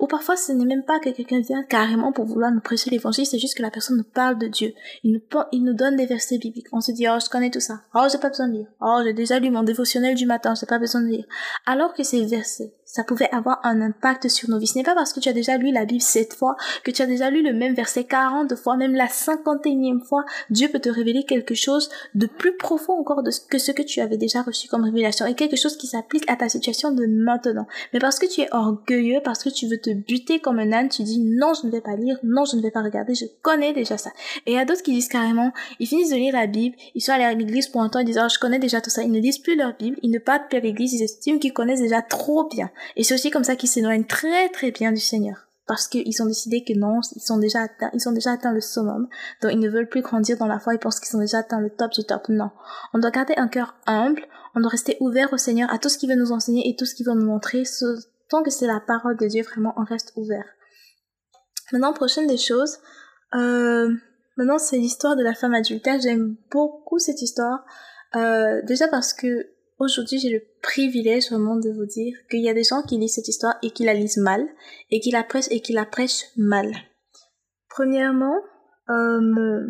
Ou 0.00 0.06
parfois 0.06 0.37
ce 0.37 0.52
n'est 0.52 0.66
même 0.66 0.84
pas 0.84 1.00
que 1.00 1.08
quelqu'un 1.08 1.40
vient 1.40 1.62
carrément 1.62 2.12
pour 2.12 2.26
vouloir 2.26 2.52
nous 2.52 2.60
prêcher 2.60 2.90
l'évangile, 2.90 3.25
c'est 3.25 3.38
juste 3.38 3.56
que 3.56 3.62
la 3.62 3.70
personne 3.70 3.96
nous 3.96 4.05
parle 4.05 4.38
de 4.38 4.48
Dieu. 4.48 4.75
Il 5.02 5.12
nous, 5.12 5.40
il 5.50 5.64
nous 5.64 5.72
donne 5.72 5.96
des 5.96 6.05
versets 6.05 6.37
bibliques. 6.37 6.69
On 6.72 6.82
se 6.82 6.93
dit 6.93 7.06
oh 7.08 7.16
je 7.25 7.31
connais 7.31 7.50
tout 7.50 7.60
ça, 7.60 7.81
oh 7.94 8.06
j'ai 8.12 8.19
pas 8.19 8.28
besoin 8.28 8.48
de 8.48 8.52
lire, 8.52 8.66
oh 8.82 9.00
j'ai 9.02 9.14
déjà 9.14 9.38
lu 9.38 9.50
mon 9.50 9.62
dévotionnel 9.62 10.14
du 10.14 10.26
matin 10.26 10.42
je 10.44 10.61
j'ai 10.61 10.67
pas 10.67 10.79
besoin 10.79 11.03
de 11.03 11.09
lire. 11.09 11.25
Alors 11.67 11.94
que 11.94 12.03
ces 12.03 12.25
versets, 12.25 12.73
ça 12.93 13.05
pouvait 13.05 13.31
avoir 13.33 13.59
un 13.65 13.81
impact 13.81 14.29
sur 14.29 14.50
nos 14.50 14.59
vies. 14.59 14.67
Ce 14.67 14.77
n'est 14.77 14.85
pas 14.85 14.94
parce 14.94 15.15
que 15.15 15.21
tu 15.21 15.31
as 15.31 15.33
déjà 15.33 15.56
lu 15.56 15.73
la 15.73 15.87
Bible 15.87 16.03
sept 16.03 16.35
fois, 16.35 16.56
que 16.85 16.91
tu 16.91 17.00
as 17.00 17.06
déjà 17.06 17.31
lu 17.31 17.43
le 17.43 17.55
même 17.55 17.75
verset 17.75 18.05
40 18.05 18.55
fois, 18.55 18.77
même 18.77 18.94
la 18.94 19.09
cinquantième 19.09 20.03
fois, 20.03 20.25
Dieu 20.50 20.69
peut 20.69 20.79
te 20.79 20.91
révéler 20.91 21.25
quelque 21.25 21.55
chose 21.55 21.89
de 22.15 22.27
plus 22.27 22.55
profond 22.56 22.93
encore 22.93 23.23
que 23.49 23.59
ce 23.59 23.73
que 23.73 23.83
tu 23.83 24.00
avais 24.00 24.19
déjà 24.19 24.43
reçu 24.43 24.69
comme 24.69 24.85
révélation 24.85 25.25
et 25.25 25.34
quelque 25.34 25.56
chose 25.56 25.79
qui 25.79 25.87
s'applique 25.87 26.31
à 26.31 26.37
ta 26.37 26.51
situation 26.51 26.93
de 26.93 27.06
maintenant. 27.06 27.67
Mais 27.94 27.99
parce 27.99 28.19
que 28.19 28.27
tu 28.27 28.43
es 28.43 28.49
orgueilleux, 28.53 29.20
parce 29.25 29.43
que 29.43 29.49
tu 29.49 29.69
veux 29.69 29.79
te 29.79 29.91
buter 29.91 30.41
comme 30.41 30.58
un 30.58 30.72
âne, 30.72 30.91
tu 30.91 31.03
dis 31.03 31.20
non, 31.20 31.55
je 31.55 31.67
ne 31.67 31.72
vais 31.72 31.81
pas 31.81 31.96
lire, 31.96 32.19
non, 32.22 32.44
je 32.44 32.56
ne 32.56 32.63
vais 32.63 32.70
pas 32.70 32.82
regarder, 32.82 33.15
je 33.15 33.25
connais 33.41 33.72
déjà 33.72 33.96
ça. 33.96 34.11
Et 34.44 34.53
il 34.53 34.55
y 34.55 34.58
a 34.58 34.67
d'autres 34.67 34.82
qui 34.82 34.93
disent 34.93 35.08
carrément, 35.08 35.53
ils 35.81 35.87
finissent 35.87 36.11
de 36.11 36.17
lire 36.17 36.34
la 36.34 36.46
Bible, 36.46 36.77
ils 36.94 37.01
sont 37.01 37.13
allés 37.13 37.25
à 37.25 37.32
l'église 37.32 37.69
pour 37.69 37.81
un 37.81 37.89
temps, 37.89 38.01
ils 38.01 38.05
disent 38.05 38.20
oh, 38.22 38.29
je 38.31 38.39
connais 38.39 38.58
déjà 38.58 38.82
tout 38.82 38.91
ça. 38.91 39.03
Ils 39.03 39.11
ne 39.11 39.19
lisent 39.19 39.39
plus 39.39 39.56
leur 39.56 39.75
Bible, 39.79 39.96
ils 40.03 40.11
ne 40.11 40.19
partent 40.32 40.48
plus 40.48 40.58
à 40.58 40.60
l'église, 40.60 40.94
ils 40.94 41.03
estiment 41.03 41.39
qu'ils 41.39 41.53
connaissent 41.53 41.81
déjà 41.81 42.03
trop 42.03 42.48
bien. 42.48 42.70
Et 42.96 43.05
c'est 43.05 43.15
aussi 43.15 43.31
comme 43.31 43.44
ça 43.44 43.56
qu'ils 43.56 43.69
s'éloignent 43.69 44.06
très 44.06 44.48
très 44.48 44.70
bien 44.70 44.93
du 44.93 45.01
Seigneur. 45.01 45.48
Parce 45.67 45.89
qu'ils 45.89 46.22
ont 46.22 46.27
décidé 46.27 46.65
que 46.65 46.77
non, 46.77 47.01
ils 47.15 47.20
sont 47.20 47.39
déjà 47.39 47.69
ils 47.94 48.08
ont 48.08 48.12
déjà 48.12 48.32
atteint 48.32 48.53
le 48.53 48.60
summum, 48.60 49.08
donc 49.41 49.53
ils 49.53 49.60
ne 49.60 49.69
veulent 49.69 49.89
plus 49.89 50.03
grandir 50.03 50.36
dans 50.36 50.46
la 50.46 50.58
foi, 50.58 50.74
ils 50.74 50.79
pensent 50.79 50.98
qu'ils 50.98 51.17
ont 51.17 51.20
déjà 51.20 51.39
atteint 51.39 51.60
le 51.60 51.70
top 51.70 51.93
du 51.93 52.05
top. 52.05 52.29
Non. 52.29 52.51
On 52.93 52.98
doit 52.98 53.10
garder 53.10 53.34
un 53.36 53.46
cœur 53.46 53.77
humble, 53.86 54.22
on 54.55 54.60
doit 54.60 54.70
rester 54.70 54.96
ouvert 55.01 55.32
au 55.32 55.36
Seigneur, 55.36 55.72
à 55.72 55.79
tout 55.79 55.89
ce 55.89 55.98
qu'il 55.98 56.08
veut 56.08 56.17
nous 56.17 56.32
enseigner 56.32 56.69
et 56.69 56.77
tout 56.77 56.84
ce 56.84 56.94
qu'il 56.94 57.06
veut 57.06 57.15
nous 57.15 57.27
montrer. 57.27 57.62
Tant 58.29 58.43
que 58.43 58.51
c'est 58.51 58.67
la 58.67 58.81
parole 58.81 59.17
de 59.17 59.27
Dieu, 59.27 59.43
vraiment, 59.43 59.74
on 59.77 59.84
reste 59.84 60.12
ouvert. 60.17 60.46
Maintenant, 61.70 61.93
prochaine 61.93 62.27
des 62.27 62.39
choses, 62.39 62.79
euh, 63.34 63.89
maintenant 64.36 64.58
c'est 64.58 64.79
l'histoire 64.79 65.17
de 65.17 65.22
la 65.22 65.34
femme 65.34 65.55
adultère. 65.55 66.01
J'aime 66.01 66.36
beaucoup 66.51 66.98
cette 66.98 67.22
histoire. 67.22 67.65
Euh, 68.17 68.62
déjà 68.62 68.89
parce 68.89 69.15
que 69.15 69.53
Aujourd'hui, 69.82 70.20
j'ai 70.20 70.31
le 70.31 70.44
privilège 70.62 71.32
vraiment 71.32 71.56
de 71.56 71.69
vous 71.69 71.86
dire 71.86 72.17
qu'il 72.31 72.41
y 72.41 72.48
a 72.48 72.55
des 72.55 72.62
gens 72.62 72.82
qui 72.82 72.98
lisent 72.98 73.17
cette 73.17 73.27
histoire 73.27 73.56
et 73.65 73.72
qui 73.72 73.82
la 73.82 73.94
lisent 73.94 74.19
mal, 74.19 74.46
et 74.93 75.01
qui 75.01 75.10
la 75.10 75.24
prêchent 75.24 75.51
et 75.51 75.60
qui 75.60 75.72
la 75.72 75.84
prêchent 75.84 76.27
mal. 76.36 76.70
Premièrement, 77.69 78.36
euh, 78.89 79.67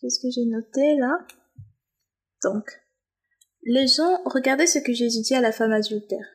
qu'est-ce 0.00 0.18
que 0.18 0.28
j'ai 0.28 0.46
noté 0.46 0.96
là? 0.96 1.24
Donc, 2.42 2.64
les 3.62 3.86
gens, 3.86 4.24
regardez 4.24 4.66
ce 4.66 4.80
que 4.80 4.92
Jésus 4.92 5.22
dit 5.22 5.36
à 5.36 5.40
la 5.40 5.52
femme 5.52 5.70
adultère. 5.70 6.26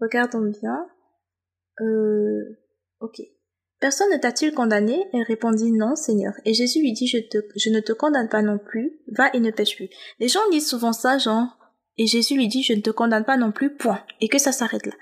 Regardons 0.00 0.50
bien. 0.60 0.88
Euh, 1.80 2.58
ok. 2.98 3.20
Personne 3.80 4.10
ne 4.12 4.18
t'a-t-il 4.18 4.52
condamné? 4.52 5.06
Elle 5.14 5.22
répondit 5.22 5.72
non, 5.72 5.96
Seigneur. 5.96 6.34
Et 6.44 6.52
Jésus 6.52 6.80
lui 6.80 6.92
dit, 6.92 7.06
je, 7.06 7.16
ne 7.70 7.80
te 7.80 7.92
condamne 7.92 8.28
pas 8.28 8.42
non 8.42 8.58
plus, 8.58 9.00
va 9.08 9.30
et 9.32 9.40
ne 9.40 9.50
pêche 9.50 9.74
plus. 9.74 9.88
Les 10.18 10.28
gens 10.28 10.40
disent 10.50 10.68
souvent 10.68 10.92
ça, 10.92 11.16
genre, 11.16 11.56
et 11.96 12.06
Jésus 12.06 12.34
lui 12.34 12.46
dit, 12.46 12.62
je 12.62 12.74
ne 12.74 12.82
te 12.82 12.90
condamne 12.90 13.24
pas 13.24 13.38
non 13.38 13.52
plus, 13.52 13.74
point. 13.74 14.04
Et 14.20 14.28
que 14.28 14.38
ça 14.38 14.52
s'arrête 14.52 14.86
là. 14.86 14.92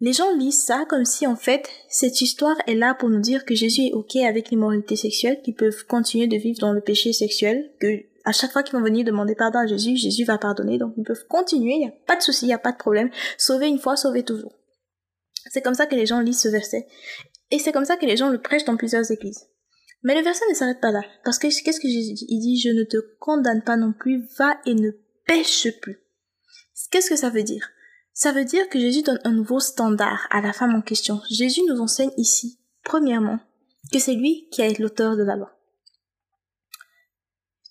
Les 0.00 0.12
gens 0.12 0.34
lisent 0.36 0.62
ça 0.62 0.84
comme 0.88 1.04
si 1.04 1.26
en 1.26 1.36
fait 1.36 1.68
cette 1.88 2.20
histoire 2.20 2.56
est 2.66 2.74
là 2.74 2.94
pour 2.94 3.08
nous 3.08 3.20
dire 3.20 3.44
que 3.44 3.54
Jésus 3.54 3.86
est 3.86 3.92
ok 3.92 4.16
avec 4.16 4.50
l'immoralité 4.50 4.96
sexuelle, 4.96 5.40
qu'ils 5.42 5.54
peuvent 5.54 5.86
continuer 5.86 6.26
de 6.26 6.36
vivre 6.36 6.58
dans 6.58 6.72
le 6.72 6.80
péché 6.80 7.12
sexuel, 7.12 7.72
que 7.80 7.86
à 8.24 8.32
chaque 8.32 8.50
fois 8.50 8.62
qu'ils 8.62 8.76
vont 8.76 8.84
venir 8.84 9.04
demander 9.04 9.34
pardon 9.34 9.60
à 9.60 9.66
Jésus, 9.66 9.96
Jésus 9.96 10.24
va 10.24 10.36
pardonner, 10.36 10.78
donc 10.78 10.94
ils 10.96 11.04
peuvent 11.04 11.26
continuer, 11.28 11.74
il 11.74 11.78
n'y 11.78 11.88
a 11.88 11.94
pas 12.06 12.16
de 12.16 12.22
souci, 12.22 12.46
il 12.46 12.48
n'y 12.48 12.54
a 12.54 12.58
pas 12.58 12.72
de 12.72 12.76
problème, 12.76 13.10
sauver 13.38 13.68
une 13.68 13.78
fois, 13.78 13.96
sauver 13.96 14.24
toujours. 14.24 14.52
C'est 15.50 15.62
comme 15.62 15.74
ça 15.74 15.86
que 15.86 15.94
les 15.94 16.06
gens 16.06 16.20
lisent 16.20 16.40
ce 16.40 16.48
verset. 16.48 16.86
Et 17.50 17.58
c'est 17.58 17.72
comme 17.72 17.84
ça 17.84 17.96
que 17.96 18.06
les 18.06 18.16
gens 18.16 18.30
le 18.30 18.40
prêchent 18.40 18.64
dans 18.64 18.76
plusieurs 18.76 19.10
églises. 19.10 19.48
Mais 20.02 20.14
le 20.14 20.22
verset 20.22 20.44
ne 20.50 20.54
s'arrête 20.54 20.80
pas 20.80 20.90
là. 20.90 21.02
Parce 21.24 21.38
que 21.38 21.46
qu'est-ce 21.46 21.80
que 21.80 21.88
Jésus 21.88 22.12
dit? 22.14 22.26
Il 22.28 22.40
dit, 22.40 22.60
je 22.60 22.68
ne 22.68 22.84
te 22.84 22.98
condamne 23.18 23.62
pas 23.62 23.76
non 23.76 23.92
plus, 23.92 24.26
va 24.38 24.58
et 24.66 24.74
ne 24.74 24.90
pêche 25.26 25.68
plus. 25.80 25.98
Qu'est-ce 26.90 27.08
que 27.08 27.16
ça 27.16 27.30
veut 27.30 27.42
dire? 27.42 27.70
Ça 28.12 28.32
veut 28.32 28.44
dire 28.44 28.68
que 28.68 28.78
Jésus 28.78 29.02
donne 29.02 29.20
un 29.24 29.32
nouveau 29.32 29.60
standard 29.60 30.28
à 30.30 30.40
la 30.40 30.52
femme 30.52 30.74
en 30.74 30.82
question. 30.82 31.20
Jésus 31.30 31.62
nous 31.68 31.80
enseigne 31.80 32.12
ici, 32.16 32.60
premièrement, 32.84 33.40
que 33.92 33.98
c'est 33.98 34.14
lui 34.14 34.48
qui 34.50 34.62
est 34.62 34.78
l'auteur 34.78 35.16
de 35.16 35.24
la 35.24 35.36
loi. 35.36 35.58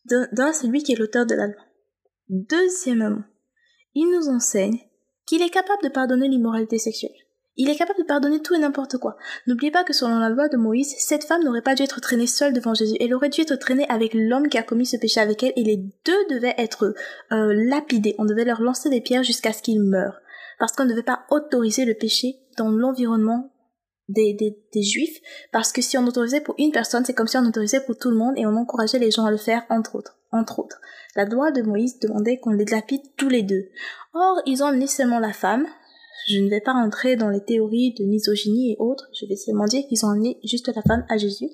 D'un, 0.06 0.52
c'est 0.52 0.68
lui 0.68 0.84
qui 0.84 0.92
est 0.92 0.98
l'auteur 0.98 1.26
de 1.26 1.36
la 1.36 1.48
loi. 1.48 1.62
Deuxièmement, 2.28 3.24
il 3.96 4.10
nous 4.12 4.28
enseigne 4.28 4.80
qu'il 5.26 5.42
est 5.42 5.50
capable 5.50 5.84
de 5.84 5.90
pardonner 5.90 6.28
l'immoralité 6.28 6.78
sexuelle. 6.78 7.16
Il 7.56 7.70
est 7.70 7.76
capable 7.76 8.00
de 8.00 8.06
pardonner 8.06 8.42
tout 8.42 8.56
et 8.56 8.60
n'importe 8.60 8.98
quoi. 8.98 9.16
N'oubliez 9.46 9.72
pas 9.72 9.84
que 9.84 9.94
selon 9.94 10.18
la 10.18 10.30
loi 10.30 10.48
de 10.50 10.58
Moïse, 10.58 10.96
cette 10.98 11.24
femme 11.24 11.44
n'aurait 11.44 11.62
pas 11.62 11.76
dû 11.76 11.84
être 11.84 12.02
traînée 12.02 12.26
seule 12.26 12.54
devant 12.54 12.74
Jésus. 12.74 12.96
Elle 13.00 13.14
aurait 13.14 13.30
dû 13.30 13.42
être 13.42 13.56
traînée 13.56 13.86
avec 13.90 14.14
l'homme 14.16 14.50
qui 14.50 14.58
a 14.58 14.64
commis 14.64 14.88
ce 14.88 14.98
péché 14.98 15.20
avec 15.20 15.44
elle 15.44 15.54
et 15.56 15.64
les 15.64 15.78
deux 15.78 16.26
devaient 16.32 16.56
être 16.58 16.96
euh, 17.32 17.54
lapidés. 17.54 18.16
On 18.18 18.26
devait 18.26 18.46
leur 18.46 18.62
lancer 18.62 18.90
des 18.90 19.02
pierres 19.02 19.24
jusqu'à 19.24 19.54
ce 19.54 19.62
qu'ils 19.62 19.82
meurent. 19.82 20.20
Parce 20.58 20.72
qu'on 20.72 20.86
ne 20.86 20.90
devait 20.90 21.04
pas 21.04 21.26
autoriser 21.30 21.86
le 21.86 21.94
péché 21.94 22.38
dans 22.58 22.70
l'environnement 22.70 23.52
des, 24.10 24.34
des, 24.34 24.58
des, 24.74 24.84
juifs. 24.84 25.20
Parce 25.52 25.72
que 25.72 25.82
si 25.82 25.98
on 25.98 26.06
autorisait 26.08 26.42
pour 26.42 26.56
une 26.58 26.72
personne, 26.72 27.06
c'est 27.06 27.14
comme 27.14 27.28
si 27.28 27.38
on 27.38 27.46
autorisait 27.46 27.86
pour 27.86 27.98
tout 27.98 28.10
le 28.10 28.18
monde 28.18 28.34
et 28.38 28.46
on 28.46 28.56
encourageait 28.56 29.00
les 29.00 29.12
gens 29.12 29.26
à 29.26 29.32
le 29.32 29.38
faire 29.38 29.64
entre 29.70 29.96
autres. 29.96 30.18
Entre 30.32 30.60
autres. 30.60 30.82
La 31.16 31.26
loi 31.26 31.52
de 31.52 31.62
Moïse 31.62 32.00
demandait 32.00 32.40
qu'on 32.40 32.52
les 32.52 32.66
lapide 32.66 33.02
tous 33.18 33.30
les 33.30 33.44
deux. 33.44 33.70
Or, 34.14 34.42
ils 34.48 34.64
ont 34.64 34.68
amené 34.68 34.88
seulement 34.88 35.20
la 35.20 35.34
femme, 35.34 35.68
je 36.28 36.40
ne 36.40 36.50
vais 36.50 36.62
pas 36.62 36.74
rentrer 36.74 37.16
dans 37.16 37.30
les 37.30 37.44
théories 37.44 37.94
de 37.94 38.06
misogynie 38.06 38.72
et 38.72 38.76
autres, 38.80 39.10
je 39.20 39.26
vais 39.26 39.36
seulement 39.36 39.66
dire 39.66 39.84
qu'ils 39.88 40.06
ont 40.06 40.10
amené 40.10 40.40
juste 40.44 40.72
la 40.74 40.82
femme 40.82 41.06
à 41.10 41.18
Jésus. 41.18 41.50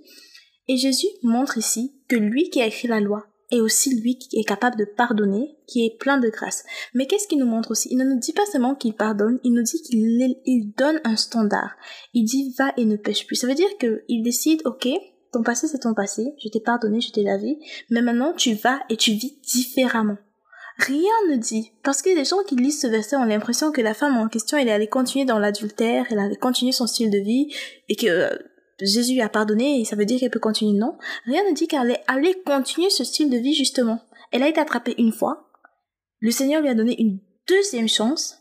Et 0.67 0.77
Jésus 0.77 1.07
montre 1.23 1.57
ici 1.57 1.95
que 2.07 2.15
lui 2.15 2.49
qui 2.49 2.61
a 2.61 2.67
écrit 2.67 2.87
la 2.87 2.99
loi 2.99 3.25
est 3.51 3.59
aussi 3.59 3.99
lui 3.99 4.17
qui 4.17 4.39
est 4.39 4.43
capable 4.43 4.77
de 4.77 4.85
pardonner, 4.85 5.57
qui 5.67 5.85
est 5.85 5.97
plein 5.97 6.19
de 6.19 6.29
grâce. 6.29 6.63
Mais 6.93 7.07
qu'est-ce 7.07 7.27
qu'il 7.27 7.39
nous 7.39 7.47
montre 7.47 7.71
aussi? 7.71 7.89
Il 7.91 7.97
ne 7.97 8.03
nous 8.03 8.19
dit 8.19 8.33
pas 8.33 8.45
seulement 8.45 8.75
qu'il 8.75 8.93
pardonne, 8.93 9.39
il 9.43 9.53
nous 9.53 9.63
dit 9.63 9.81
qu'il 9.81 10.71
donne 10.77 11.01
un 11.03 11.15
standard. 11.15 11.71
Il 12.13 12.25
dit 12.25 12.53
va 12.57 12.71
et 12.77 12.85
ne 12.85 12.95
pêche 12.95 13.25
plus. 13.25 13.35
Ça 13.35 13.47
veut 13.47 13.55
dire 13.55 13.77
qu'il 13.79 14.21
décide, 14.21 14.61
ok, 14.65 14.87
ton 15.31 15.43
passé 15.43 15.67
c'est 15.67 15.79
ton 15.79 15.93
passé, 15.93 16.33
je 16.43 16.49
t'ai 16.49 16.59
pardonné, 16.59 17.01
je 17.01 17.11
t'ai 17.11 17.23
lavé, 17.23 17.57
mais 17.89 18.01
maintenant 18.01 18.33
tu 18.33 18.53
vas 18.53 18.79
et 18.89 18.97
tu 18.97 19.11
vis 19.11 19.39
différemment. 19.41 20.17
Rien 20.79 21.11
ne 21.29 21.35
dit. 21.35 21.71
Parce 21.83 22.01
que 22.01 22.09
les 22.09 22.23
gens 22.23 22.41
qui 22.47 22.55
lisent 22.55 22.81
ce 22.81 22.87
verset 22.87 23.17
ont 23.17 23.25
l'impression 23.25 23.71
que 23.71 23.81
la 23.81 23.93
femme 23.93 24.17
en 24.17 24.29
question, 24.29 24.57
elle 24.57 24.69
allait 24.69 24.87
continuer 24.87 25.25
dans 25.25 25.37
l'adultère, 25.37 26.05
elle 26.09 26.19
allait 26.19 26.37
continuer 26.37 26.71
son 26.71 26.87
style 26.87 27.11
de 27.11 27.17
vie, 27.17 27.53
et 27.89 27.95
que 27.95 28.07
euh, 28.07 28.29
Jésus 28.81 29.13
lui 29.13 29.21
a 29.21 29.27
pardonné, 29.27 29.81
et 29.81 29.85
ça 29.85 29.97
veut 29.97 30.05
dire 30.05 30.19
qu'elle 30.19 30.29
peut 30.29 30.39
continuer. 30.39 30.77
Non. 30.77 30.97
Rien 31.25 31.43
ne 31.49 31.53
dit 31.53 31.67
qu'elle 31.67 31.99
allait 32.07 32.41
continuer 32.45 32.89
ce 32.89 33.03
style 33.03 33.29
de 33.29 33.37
vie, 33.37 33.53
justement. 33.53 33.99
Elle 34.31 34.41
a 34.41 34.47
été 34.47 34.61
attrapée 34.61 34.95
une 34.97 35.11
fois. 35.11 35.49
Le 36.21 36.31
Seigneur 36.31 36.61
lui 36.61 36.69
a 36.69 36.75
donné 36.75 36.95
une 37.01 37.19
deuxième 37.47 37.89
chance. 37.89 38.38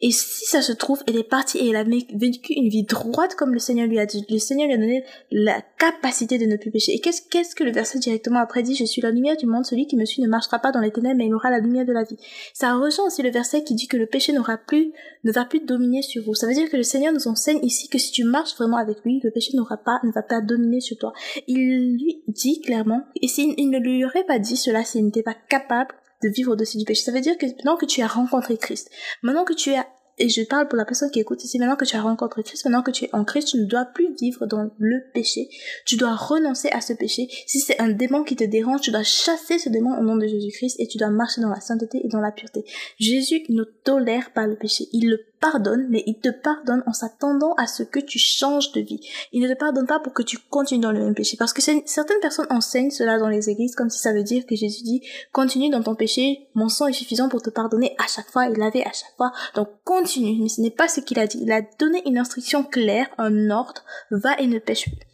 Et 0.00 0.10
si 0.10 0.44
ça 0.46 0.62
se 0.62 0.72
trouve, 0.72 1.02
elle 1.06 1.16
est 1.16 1.28
partie 1.28 1.58
et 1.58 1.70
elle 1.70 1.76
a 1.76 1.84
vécu 1.84 2.52
une 2.52 2.68
vie 2.68 2.82
droite 2.82 3.34
comme 3.36 3.52
le 3.52 3.58
Seigneur 3.58 3.86
lui 3.86 3.98
a 3.98 4.06
dit. 4.06 4.24
Le 4.28 4.38
Seigneur 4.38 4.66
lui 4.66 4.74
a 4.74 4.78
donné 4.78 5.04
la 5.30 5.62
capacité 5.78 6.38
de 6.38 6.46
ne 6.46 6.56
plus 6.56 6.70
pécher. 6.70 6.92
Et 6.92 7.00
qu'est-ce, 7.00 7.54
que 7.54 7.64
le 7.64 7.72
verset 7.72 7.98
directement 7.98 8.40
après 8.40 8.62
dit? 8.62 8.74
Je 8.74 8.84
suis 8.84 9.00
la 9.00 9.10
lumière 9.10 9.36
du 9.36 9.46
monde, 9.46 9.64
celui 9.64 9.86
qui 9.86 9.96
me 9.96 10.04
suit 10.04 10.22
ne 10.22 10.28
marchera 10.28 10.58
pas 10.58 10.72
dans 10.72 10.80
les 10.80 10.90
ténèbres, 10.90 11.16
mais 11.18 11.26
il 11.26 11.34
aura 11.34 11.50
la 11.50 11.58
lumière 11.58 11.86
de 11.86 11.92
la 11.92 12.04
vie. 12.04 12.16
Ça 12.52 12.74
rejoint 12.74 13.06
aussi 13.06 13.22
le 13.22 13.30
verset 13.30 13.64
qui 13.64 13.74
dit 13.74 13.88
que 13.88 13.96
le 13.96 14.06
péché 14.06 14.32
n'aura 14.32 14.56
plus, 14.56 14.92
ne 15.24 15.32
va 15.32 15.44
plus 15.44 15.60
dominer 15.60 16.02
sur 16.02 16.22
vous. 16.24 16.34
Ça 16.34 16.46
veut 16.46 16.54
dire 16.54 16.70
que 16.70 16.76
le 16.76 16.82
Seigneur 16.82 17.12
nous 17.12 17.28
enseigne 17.28 17.60
ici 17.62 17.88
que 17.88 17.98
si 17.98 18.12
tu 18.12 18.24
marches 18.24 18.56
vraiment 18.56 18.76
avec 18.76 18.98
lui, 19.04 19.20
le 19.22 19.30
péché 19.30 19.56
n'aura 19.56 19.76
pas, 19.76 20.00
ne 20.04 20.12
va 20.12 20.22
pas 20.22 20.40
dominer 20.40 20.80
sur 20.80 20.98
toi. 20.98 21.12
Il 21.46 21.94
lui 21.94 22.22
dit 22.28 22.60
clairement, 22.60 23.02
et 23.20 23.28
s'il 23.28 23.70
ne 23.70 23.78
lui 23.78 24.04
aurait 24.04 24.24
pas 24.24 24.38
dit 24.38 24.56
cela 24.56 24.84
s'il 24.84 25.04
n'était 25.04 25.22
pas 25.22 25.36
capable 25.48 25.94
de 26.24 26.28
vivre 26.28 26.52
au-dessus 26.52 26.78
du 26.78 26.84
péché. 26.84 27.02
Ça 27.02 27.12
veut 27.12 27.20
dire 27.20 27.38
que 27.38 27.46
maintenant 27.46 27.76
que 27.76 27.86
tu 27.86 28.02
as 28.02 28.06
rencontré 28.06 28.56
Christ, 28.56 28.90
maintenant 29.22 29.44
que 29.44 29.54
tu 29.54 29.74
as 29.74 29.86
et 30.18 30.28
je 30.28 30.42
parle 30.42 30.68
pour 30.68 30.76
la 30.76 30.84
personne 30.84 31.10
qui 31.10 31.18
écoute 31.18 31.42
ici, 31.42 31.58
maintenant 31.58 31.76
que 31.76 31.84
tu 31.84 31.96
as 31.96 32.02
rencontré 32.02 32.42
Christ, 32.42 32.64
maintenant 32.64 32.82
que 32.82 32.92
tu 32.92 33.04
es 33.04 33.10
en 33.12 33.24
Christ, 33.24 33.48
tu 33.48 33.58
ne 33.58 33.64
dois 33.64 33.84
plus 33.84 34.14
vivre 34.20 34.46
dans 34.46 34.70
le 34.78 35.00
péché. 35.12 35.48
Tu 35.86 35.96
dois 35.96 36.14
renoncer 36.14 36.68
à 36.68 36.80
ce 36.80 36.92
péché. 36.92 37.26
Si 37.46 37.58
c'est 37.58 37.80
un 37.80 37.88
démon 37.88 38.22
qui 38.22 38.36
te 38.36 38.44
dérange, 38.44 38.82
tu 38.82 38.92
dois 38.92 39.02
chasser 39.02 39.58
ce 39.58 39.68
démon 39.68 39.98
au 39.98 40.02
nom 40.02 40.16
de 40.16 40.26
Jésus-Christ 40.26 40.76
et 40.78 40.86
tu 40.86 40.98
dois 40.98 41.10
marcher 41.10 41.40
dans 41.40 41.48
la 41.48 41.60
sainteté 41.60 42.00
et 42.04 42.08
dans 42.08 42.20
la 42.20 42.30
pureté. 42.30 42.64
Jésus 42.98 43.42
ne 43.48 43.64
tolère 43.64 44.32
pas 44.32 44.46
le 44.46 44.56
péché. 44.56 44.86
Il 44.92 45.10
le 45.10 45.18
pardonne, 45.44 45.86
mais 45.90 46.02
il 46.06 46.18
te 46.20 46.30
pardonne 46.30 46.82
en 46.86 46.94
s'attendant 46.94 47.52
à 47.58 47.66
ce 47.66 47.82
que 47.82 48.00
tu 48.00 48.18
changes 48.18 48.72
de 48.72 48.80
vie. 48.80 49.00
Il 49.30 49.42
ne 49.42 49.52
te 49.52 49.58
pardonne 49.58 49.86
pas 49.86 50.00
pour 50.00 50.14
que 50.14 50.22
tu 50.22 50.38
continues 50.38 50.80
dans 50.80 50.90
le 50.90 51.04
même 51.04 51.14
péché. 51.14 51.36
Parce 51.36 51.52
que 51.52 51.60
certaines 51.60 52.20
personnes 52.20 52.46
enseignent 52.48 52.90
cela 52.90 53.18
dans 53.18 53.28
les 53.28 53.50
églises 53.50 53.74
comme 53.74 53.90
si 53.90 53.98
ça 53.98 54.14
veut 54.14 54.22
dire 54.22 54.46
que 54.46 54.56
Jésus 54.56 54.82
dit, 54.82 55.02
continue 55.32 55.68
dans 55.68 55.82
ton 55.82 55.94
péché, 55.94 56.48
mon 56.54 56.70
sang 56.70 56.86
est 56.86 56.94
suffisant 56.94 57.28
pour 57.28 57.42
te 57.42 57.50
pardonner 57.50 57.94
à 57.98 58.06
chaque 58.06 58.30
fois 58.30 58.48
et 58.48 58.54
laver 58.54 58.84
à 58.84 58.92
chaque 58.92 59.14
fois. 59.18 59.32
Donc 59.54 59.68
continue. 59.84 60.40
Mais 60.40 60.48
ce 60.48 60.62
n'est 60.62 60.70
pas 60.70 60.88
ce 60.88 61.00
qu'il 61.00 61.18
a 61.18 61.26
dit. 61.26 61.40
Il 61.42 61.52
a 61.52 61.60
donné 61.78 62.02
une 62.06 62.16
instruction 62.16 62.64
claire, 62.64 63.08
un 63.18 63.50
ordre, 63.50 63.84
va 64.10 64.40
et 64.40 64.46
ne 64.46 64.58
pêche 64.58 64.84
plus. 64.84 65.06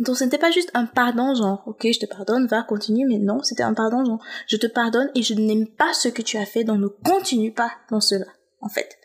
Donc 0.00 0.18
ce 0.18 0.24
n'était 0.24 0.38
pas 0.38 0.50
juste 0.50 0.70
un 0.74 0.84
pardon 0.84 1.34
genre, 1.34 1.62
ok, 1.66 1.86
je 1.90 2.00
te 2.00 2.06
pardonne, 2.06 2.46
va, 2.46 2.62
continue, 2.62 3.06
mais 3.06 3.18
non, 3.18 3.42
c'était 3.42 3.62
un 3.62 3.74
pardon 3.74 4.04
genre, 4.04 4.22
je 4.48 4.56
te 4.56 4.66
pardonne 4.66 5.08
et 5.14 5.22
je 5.22 5.34
n'aime 5.34 5.68
pas 5.68 5.94
ce 5.94 6.08
que 6.08 6.20
tu 6.20 6.36
as 6.36 6.46
fait, 6.46 6.64
donc 6.64 6.80
ne 6.80 6.88
continue 6.88 7.52
pas 7.52 7.70
dans 7.92 8.00
cela, 8.00 8.26
en 8.60 8.68
fait 8.68 8.98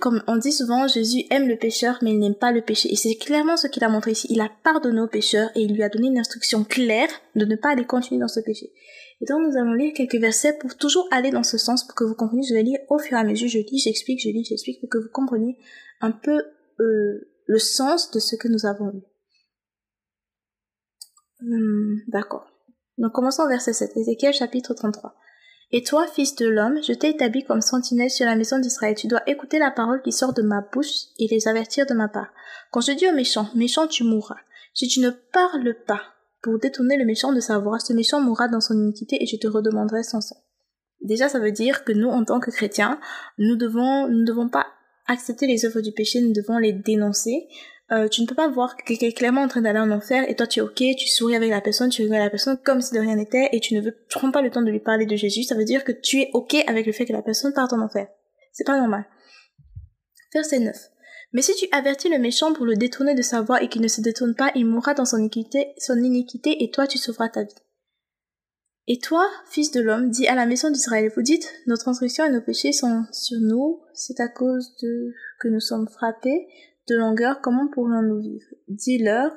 comme 0.00 0.22
on 0.26 0.36
dit 0.36 0.52
souvent, 0.52 0.86
Jésus 0.86 1.24
aime 1.30 1.48
le 1.48 1.56
pécheur, 1.56 1.98
mais 2.02 2.12
il 2.12 2.18
n'aime 2.18 2.34
pas 2.34 2.52
le 2.52 2.62
péché. 2.62 2.92
Et 2.92 2.96
c'est 2.96 3.16
clairement 3.16 3.56
ce 3.56 3.66
qu'il 3.66 3.84
a 3.84 3.88
montré 3.88 4.12
ici. 4.12 4.26
Il 4.30 4.40
a 4.40 4.50
pardonné 4.64 5.00
au 5.00 5.06
pécheur 5.06 5.50
et 5.54 5.62
il 5.62 5.74
lui 5.74 5.82
a 5.82 5.88
donné 5.88 6.08
une 6.08 6.18
instruction 6.18 6.64
claire 6.64 7.08
de 7.34 7.44
ne 7.44 7.56
pas 7.56 7.70
aller 7.70 7.84
continuer 7.84 8.20
dans 8.20 8.28
ce 8.28 8.40
péché. 8.40 8.72
Et 9.20 9.26
donc 9.26 9.40
nous 9.46 9.56
allons 9.56 9.74
lire 9.74 9.92
quelques 9.94 10.16
versets 10.16 10.56
pour 10.58 10.76
toujours 10.76 11.06
aller 11.10 11.30
dans 11.30 11.42
ce 11.42 11.58
sens, 11.58 11.84
pour 11.84 11.94
que 11.94 12.04
vous 12.04 12.14
compreniez. 12.14 12.42
Je 12.48 12.54
vais 12.54 12.62
lire 12.62 12.78
au 12.88 12.98
fur 12.98 13.16
et 13.16 13.20
à 13.20 13.24
mesure. 13.24 13.48
Je 13.48 13.58
lis, 13.58 13.78
j'explique, 13.78 14.20
je 14.22 14.28
lis, 14.28 14.44
j'explique, 14.44 14.80
pour 14.80 14.88
que 14.88 14.98
vous 14.98 15.10
compreniez 15.12 15.56
un 16.00 16.12
peu 16.12 16.42
euh, 16.80 17.28
le 17.46 17.58
sens 17.58 18.10
de 18.10 18.18
ce 18.18 18.36
que 18.36 18.48
nous 18.48 18.66
avons 18.66 18.88
lu. 18.88 19.02
Hum, 21.42 22.00
d'accord. 22.08 22.46
Donc 22.98 23.12
commençons 23.12 23.42
au 23.42 23.48
verset 23.48 23.72
7. 23.72 23.96
Ézéchiel 23.96 24.32
chapitre 24.32 24.74
33. 24.74 25.14
Et 25.72 25.84
toi, 25.84 26.06
fils 26.08 26.34
de 26.34 26.48
l'homme, 26.48 26.80
je 26.82 26.92
t'ai 26.92 27.10
établi 27.10 27.44
comme 27.44 27.60
sentinelle 27.60 28.10
sur 28.10 28.26
la 28.26 28.34
maison 28.34 28.58
d'Israël. 28.58 28.96
Tu 28.96 29.06
dois 29.06 29.22
écouter 29.28 29.58
la 29.58 29.70
parole 29.70 30.02
qui 30.02 30.10
sort 30.10 30.34
de 30.34 30.42
ma 30.42 30.62
bouche 30.72 31.06
et 31.18 31.28
les 31.28 31.46
avertir 31.46 31.86
de 31.86 31.94
ma 31.94 32.08
part. 32.08 32.32
Quand 32.72 32.80
je 32.80 32.92
dis 32.92 33.08
au 33.08 33.14
méchant, 33.14 33.48
méchant, 33.54 33.86
tu 33.86 34.02
mourras. 34.02 34.38
Si 34.74 34.88
tu 34.88 35.00
ne 35.00 35.10
parles 35.10 35.76
pas 35.86 36.02
pour 36.42 36.58
détourner 36.58 36.96
le 36.96 37.04
méchant 37.04 37.32
de 37.32 37.40
sa 37.40 37.58
voix, 37.58 37.78
ce 37.78 37.92
méchant 37.92 38.20
mourra 38.20 38.48
dans 38.48 38.60
son 38.60 38.74
iniquité 38.74 39.22
et 39.22 39.26
je 39.26 39.36
te 39.36 39.46
redemanderai 39.46 40.02
son 40.02 40.20
sang. 40.20 40.36
Déjà, 41.02 41.28
ça 41.28 41.38
veut 41.38 41.52
dire 41.52 41.84
que 41.84 41.92
nous, 41.92 42.08
en 42.08 42.24
tant 42.24 42.40
que 42.40 42.50
chrétiens, 42.50 42.98
nous 43.38 43.56
devons, 43.56 44.08
nous 44.08 44.20
ne 44.20 44.26
devons 44.26 44.48
pas 44.48 44.66
accepter 45.06 45.46
les 45.46 45.64
œuvres 45.64 45.80
du 45.80 45.92
péché, 45.92 46.20
nous 46.20 46.32
devons 46.32 46.58
les 46.58 46.72
dénoncer, 46.72 47.48
euh, 47.92 48.08
tu 48.08 48.22
ne 48.22 48.26
peux 48.26 48.34
pas 48.34 48.48
voir 48.48 48.76
quelqu'un 48.76 49.06
est 49.06 49.12
clairement 49.12 49.42
en 49.42 49.48
train 49.48 49.62
d'aller 49.62 49.80
en 49.80 49.90
enfer 49.90 50.24
et 50.28 50.36
toi 50.36 50.46
tu 50.46 50.60
es 50.60 50.62
ok, 50.62 50.82
tu 50.96 51.08
souris 51.08 51.34
avec 51.34 51.50
la 51.50 51.60
personne, 51.60 51.90
tu 51.90 52.02
regardes 52.02 52.24
la 52.24 52.30
personne 52.30 52.58
comme 52.62 52.80
si 52.80 52.94
de 52.94 53.00
rien 53.00 53.16
n'était 53.16 53.48
et 53.52 53.60
tu 53.60 53.74
ne 53.74 53.80
veux, 53.80 53.96
prends 54.10 54.30
pas 54.30 54.42
le 54.42 54.50
temps 54.50 54.62
de 54.62 54.70
lui 54.70 54.80
parler 54.80 55.06
de 55.06 55.16
Jésus, 55.16 55.42
ça 55.42 55.56
veut 55.56 55.64
dire 55.64 55.84
que 55.84 55.92
tu 55.92 56.20
es 56.20 56.30
ok 56.32 56.56
avec 56.66 56.86
le 56.86 56.92
fait 56.92 57.04
que 57.04 57.12
la 57.12 57.22
personne 57.22 57.52
parte 57.52 57.72
en 57.72 57.80
enfer. 57.80 58.06
C'est 58.52 58.66
pas 58.66 58.78
normal. 58.78 59.06
Verset 60.32 60.60
9. 60.60 60.76
Mais 61.32 61.42
si 61.42 61.54
tu 61.54 61.66
avertis 61.72 62.08
le 62.08 62.18
méchant 62.18 62.52
pour 62.52 62.66
le 62.66 62.76
détourner 62.76 63.14
de 63.14 63.22
sa 63.22 63.40
voie 63.40 63.62
et 63.62 63.68
qu'il 63.68 63.82
ne 63.82 63.88
se 63.88 64.00
détourne 64.00 64.34
pas, 64.34 64.50
il 64.54 64.66
mourra 64.66 64.94
dans 64.94 65.04
son 65.04 65.18
iniquité, 65.18 65.72
son 65.78 65.98
iniquité 65.98 66.62
et 66.62 66.70
toi 66.70 66.86
tu 66.86 66.98
sauveras 66.98 67.28
ta 67.28 67.44
vie. 67.44 67.54
Et 68.86 68.98
toi, 68.98 69.24
fils 69.48 69.70
de 69.70 69.80
l'homme, 69.80 70.10
dis 70.10 70.26
à 70.26 70.34
la 70.34 70.46
maison 70.46 70.70
d'Israël, 70.70 71.12
vous 71.14 71.22
dites, 71.22 71.52
nos 71.66 71.76
transgressions 71.76 72.24
et 72.24 72.30
nos 72.30 72.40
péchés 72.40 72.72
sont 72.72 73.04
sur 73.12 73.38
nous, 73.40 73.82
c'est 73.94 74.18
à 74.18 74.26
cause 74.26 74.74
de 74.82 75.12
que 75.38 75.46
nous 75.46 75.60
sommes 75.60 75.88
frappés, 75.88 76.48
de 76.90 76.96
longueur, 76.96 77.40
comment 77.40 77.68
pourrions-nous 77.68 78.20
vivre? 78.20 78.46
Dis-leur, 78.68 79.32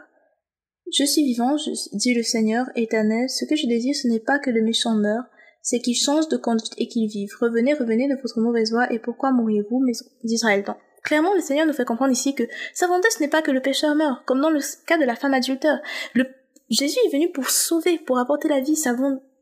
je 0.92 1.06
suis 1.06 1.24
vivant, 1.24 1.56
dit 1.94 2.14
le 2.14 2.24
Seigneur 2.24 2.66
éternel, 2.76 3.30
ce 3.30 3.46
que 3.46 3.56
je 3.56 3.68
désire 3.68 3.96
ce 3.96 4.08
n'est 4.08 4.20
pas 4.20 4.40
que 4.40 4.50
le 4.50 4.62
méchant 4.62 4.96
meure, 4.96 5.24
c'est 5.62 5.80
qu'il 5.80 5.96
change 5.96 6.28
de 6.28 6.38
conduite 6.38 6.74
et 6.78 6.88
qu'il 6.88 7.08
vive. 7.08 7.32
Revenez, 7.40 7.74
revenez 7.74 8.10
de 8.10 8.20
votre 8.22 8.40
mauvaise 8.40 8.72
voie, 8.72 8.92
et 8.92 9.00
pourquoi 9.00 9.32
mourriez-vous, 9.32 9.80
maison 9.80 10.06
d'Israël 10.24 10.64
Donc, 10.64 10.78
Clairement, 11.04 11.34
le 11.36 11.42
Seigneur 11.42 11.66
nous 11.66 11.74
fait 11.74 11.86
comprendre 11.86 12.14
ici 12.14 12.34
que 12.34 12.44
sa 12.74 12.88
volonté 12.88 13.10
ce 13.12 13.22
n'est 13.22 13.30
pas 13.30 13.42
que 13.42 13.52
le 13.52 13.62
pécheur 13.62 13.94
meure, 13.94 14.24
comme 14.26 14.40
dans 14.40 14.50
le 14.50 14.62
cas 14.86 14.98
de 14.98 15.04
la 15.04 15.16
femme 15.16 15.34
adultère. 15.34 15.82
Le... 16.14 16.26
Jésus 16.70 16.98
est 17.06 17.12
venu 17.12 17.30
pour 17.32 17.50
sauver, 17.50 18.00
pour 18.00 18.18
apporter 18.18 18.48
la 18.48 18.62
vie. 18.62 18.78
Sa 18.78 18.96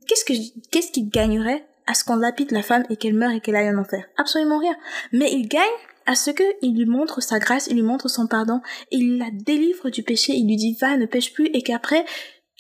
Qu'est-ce 0.08 0.26
que 0.26 0.34
qu'est-ce 0.72 0.92
qu'il 0.92 1.10
gagnerait 1.10 1.64
à 1.86 1.94
ce 1.94 2.04
qu'on 2.04 2.16
lapide 2.16 2.52
la 2.52 2.64
femme 2.64 2.84
et 2.90 2.98
qu'elle 2.98 3.14
meure 3.14 3.32
et 3.32 3.42
qu'elle 3.42 3.56
aille 3.56 3.70
en 3.70 3.78
enfer? 3.78 4.04
Absolument 4.18 4.58
rien. 4.58 4.76
Mais 5.12 5.32
il 5.32 5.48
gagne 5.48 5.62
à 6.06 6.16
ce 6.16 6.32
que 6.32 6.44
il 6.62 6.76
lui 6.76 6.86
montre 6.86 7.22
sa 7.22 7.40
grâce, 7.40 7.68
il 7.68 7.76
lui 7.76 7.84
montre 7.84 8.10
son 8.10 8.28
pardon, 8.28 8.62
il 8.92 9.18
la 9.18 9.30
délivre 9.32 9.90
du 9.90 10.04
péché, 10.04 10.34
il 10.34 10.48
lui 10.48 10.56
dit 10.56 10.78
va, 10.80 10.98
ne 10.98 11.06
pêche 11.06 11.34
plus, 11.34 11.48
et 11.54 11.62
qu'après, 11.62 12.06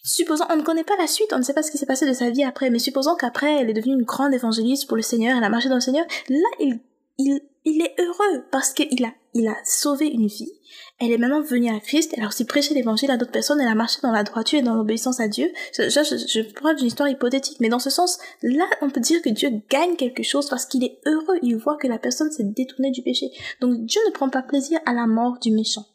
supposons, 0.03 0.45
on 0.49 0.57
ne 0.57 0.63
connaît 0.63 0.83
pas 0.83 0.97
la 0.97 1.07
suite, 1.07 1.33
on 1.33 1.37
ne 1.37 1.43
sait 1.43 1.53
pas 1.53 1.63
ce 1.63 1.71
qui 1.71 1.77
s'est 1.77 1.85
passé 1.85 2.07
de 2.07 2.13
sa 2.13 2.29
vie 2.29 2.43
après, 2.43 2.69
mais 2.69 2.79
supposons 2.79 3.15
qu'après, 3.15 3.61
elle 3.61 3.69
est 3.69 3.73
devenue 3.73 3.93
une 3.93 4.03
grande 4.03 4.33
évangéliste 4.33 4.87
pour 4.87 4.97
le 4.97 5.03
Seigneur, 5.03 5.37
elle 5.37 5.43
a 5.43 5.49
marché 5.49 5.69
dans 5.69 5.75
le 5.75 5.81
Seigneur, 5.81 6.05
là, 6.29 6.49
il, 6.59 6.79
il, 7.17 7.41
il 7.65 7.81
est 7.81 7.95
heureux 7.99 8.45
parce 8.51 8.73
qu'il 8.73 9.05
a, 9.05 9.13
il 9.33 9.47
a 9.47 9.55
sauvé 9.63 10.07
une 10.07 10.27
vie, 10.27 10.51
elle 10.99 11.11
est 11.11 11.17
maintenant 11.17 11.41
venue 11.41 11.73
à 11.73 11.79
Christ, 11.79 12.13
elle 12.15 12.23
a 12.23 12.27
aussi 12.27 12.45
prêché 12.45 12.73
l'évangile 12.73 13.09
à 13.11 13.17
d'autres 13.17 13.31
personnes, 13.31 13.59
elle 13.59 13.67
a 13.67 13.75
marché 13.75 13.99
dans 14.03 14.11
la 14.11 14.23
droiture 14.23 14.59
et 14.59 14.61
dans 14.61 14.75
l'obéissance 14.75 15.19
à 15.19 15.27
Dieu. 15.27 15.51
Je, 15.75 15.89
je, 15.89 16.03
je, 16.03 16.75
d'une 16.75 16.87
histoire 16.87 17.09
hypothétique, 17.09 17.57
mais 17.59 17.69
dans 17.69 17.79
ce 17.79 17.89
sens, 17.89 18.19
là, 18.43 18.65
on 18.81 18.89
peut 18.89 19.01
dire 19.01 19.21
que 19.21 19.29
Dieu 19.29 19.49
gagne 19.69 19.95
quelque 19.95 20.23
chose 20.23 20.47
parce 20.47 20.65
qu'il 20.65 20.83
est 20.83 20.99
heureux, 21.05 21.39
il 21.41 21.55
voit 21.55 21.77
que 21.77 21.87
la 21.87 21.97
personne 21.97 22.31
s'est 22.31 22.43
détournée 22.43 22.91
du 22.91 23.01
péché. 23.01 23.31
Donc 23.61 23.83
Dieu 23.85 24.01
ne 24.05 24.11
prend 24.11 24.29
pas 24.29 24.43
plaisir 24.43 24.79
à 24.85 24.93
la 24.93 25.07
mort 25.07 25.39
du 25.39 25.51
méchant. 25.51 25.85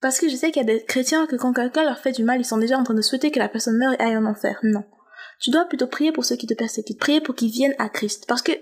Parce 0.00 0.18
que 0.18 0.28
je 0.28 0.36
sais 0.36 0.50
qu'il 0.50 0.60
y 0.60 0.70
a 0.70 0.74
des 0.74 0.84
chrétiens 0.84 1.26
que 1.26 1.36
quand 1.36 1.54
quelqu'un 1.54 1.84
leur 1.84 1.98
fait 1.98 2.12
du 2.12 2.24
mal, 2.24 2.38
ils 2.38 2.44
sont 2.44 2.58
déjà 2.58 2.78
en 2.78 2.84
train 2.84 2.92
de 2.92 3.00
souhaiter 3.00 3.30
que 3.30 3.38
la 3.38 3.48
personne 3.48 3.78
meure 3.78 3.94
et 3.94 4.02
aille 4.02 4.18
en 4.18 4.26
enfer. 4.26 4.58
Non. 4.62 4.84
Tu 5.40 5.50
dois 5.50 5.64
plutôt 5.64 5.86
prier 5.86 6.12
pour 6.12 6.26
ceux 6.26 6.36
qui 6.36 6.46
te 6.46 6.54
persécutent, 6.54 7.00
prier 7.00 7.22
pour 7.22 7.34
qu'ils 7.34 7.50
viennent 7.50 7.74
à 7.78 7.88
Christ. 7.88 8.26
Parce 8.28 8.42
que 8.42 8.52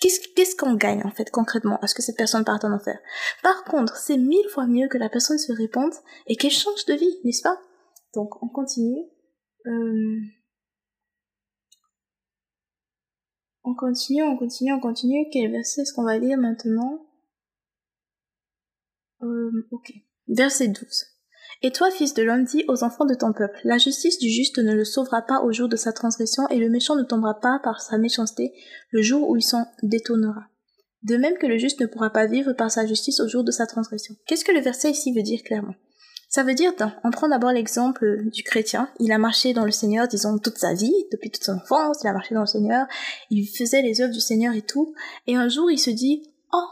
qu'est-ce 0.00 0.56
qu'on 0.56 0.74
gagne 0.74 1.02
en 1.04 1.10
fait 1.10 1.30
concrètement 1.30 1.78
à 1.80 1.86
ce 1.86 1.94
que 1.94 2.02
cette 2.02 2.16
personne 2.16 2.44
parte 2.44 2.64
en 2.64 2.72
enfer? 2.72 2.98
Par 3.42 3.64
contre, 3.64 3.96
c'est 3.96 4.16
mille 4.16 4.48
fois 4.48 4.66
mieux 4.66 4.88
que 4.88 4.98
la 4.98 5.08
personne 5.08 5.38
se 5.38 5.52
répande 5.52 5.92
et 6.26 6.36
qu'elle 6.36 6.50
change 6.50 6.84
de 6.86 6.94
vie, 6.94 7.18
n'est-ce 7.24 7.42
pas? 7.42 7.58
Donc, 8.14 8.42
on 8.42 8.48
continue. 8.48 9.04
Euh, 9.66 10.20
on 13.64 13.74
continue, 13.74 14.22
on 14.22 14.36
continue, 14.36 14.72
on 14.72 14.80
continue. 14.80 15.26
Quel 15.32 15.50
verset 15.50 15.82
est-ce 15.82 15.92
qu'on 15.92 16.04
va 16.04 16.18
lire 16.18 16.38
maintenant? 16.38 17.06
Euh, 19.22 19.68
Ok. 19.70 19.92
Verset 20.28 20.68
12. 20.68 21.11
Et 21.64 21.70
toi, 21.70 21.90
fils 21.92 22.14
de 22.14 22.22
l'homme, 22.22 22.44
dis 22.44 22.64
aux 22.66 22.82
enfants 22.82 23.04
de 23.04 23.14
ton 23.14 23.32
peuple, 23.32 23.60
la 23.62 23.78
justice 23.78 24.18
du 24.18 24.28
juste 24.28 24.58
ne 24.58 24.74
le 24.74 24.84
sauvera 24.84 25.22
pas 25.22 25.42
au 25.42 25.52
jour 25.52 25.68
de 25.68 25.76
sa 25.76 25.92
transgression, 25.92 26.48
et 26.48 26.58
le 26.58 26.68
méchant 26.68 26.96
ne 26.96 27.04
tombera 27.04 27.38
pas 27.40 27.60
par 27.62 27.80
sa 27.80 27.98
méchanceté 27.98 28.52
le 28.90 29.00
jour 29.00 29.28
où 29.28 29.36
il 29.36 29.42
s'en 29.42 29.66
détournera. 29.82 30.42
De 31.04 31.16
même 31.16 31.38
que 31.38 31.46
le 31.46 31.58
juste 31.58 31.80
ne 31.80 31.86
pourra 31.86 32.10
pas 32.10 32.26
vivre 32.26 32.52
par 32.52 32.70
sa 32.70 32.86
justice 32.86 33.20
au 33.20 33.28
jour 33.28 33.44
de 33.44 33.52
sa 33.52 33.66
transgression. 33.66 34.14
Qu'est-ce 34.26 34.44
que 34.44 34.52
le 34.52 34.60
verset 34.60 34.90
ici 34.90 35.12
veut 35.12 35.22
dire 35.22 35.42
clairement? 35.44 35.74
Ça 36.28 36.44
veut 36.44 36.54
dire, 36.54 36.72
on 37.04 37.10
prend 37.10 37.28
d'abord 37.28 37.52
l'exemple 37.52 38.24
du 38.32 38.42
chrétien, 38.42 38.88
il 38.98 39.12
a 39.12 39.18
marché 39.18 39.52
dans 39.52 39.66
le 39.66 39.70
Seigneur, 39.70 40.08
disons, 40.08 40.38
toute 40.38 40.56
sa 40.56 40.72
vie, 40.72 40.94
depuis 41.12 41.30
toute 41.30 41.44
son 41.44 41.56
enfance, 41.56 41.98
il 42.02 42.08
a 42.08 42.12
marché 42.14 42.34
dans 42.34 42.40
le 42.40 42.46
Seigneur, 42.46 42.86
il 43.30 43.46
faisait 43.46 43.82
les 43.82 44.00
œuvres 44.00 44.14
du 44.14 44.20
Seigneur 44.20 44.54
et 44.54 44.62
tout, 44.62 44.94
et 45.26 45.36
un 45.36 45.48
jour 45.48 45.70
il 45.70 45.78
se 45.78 45.90
dit, 45.90 46.22
oh, 46.54 46.66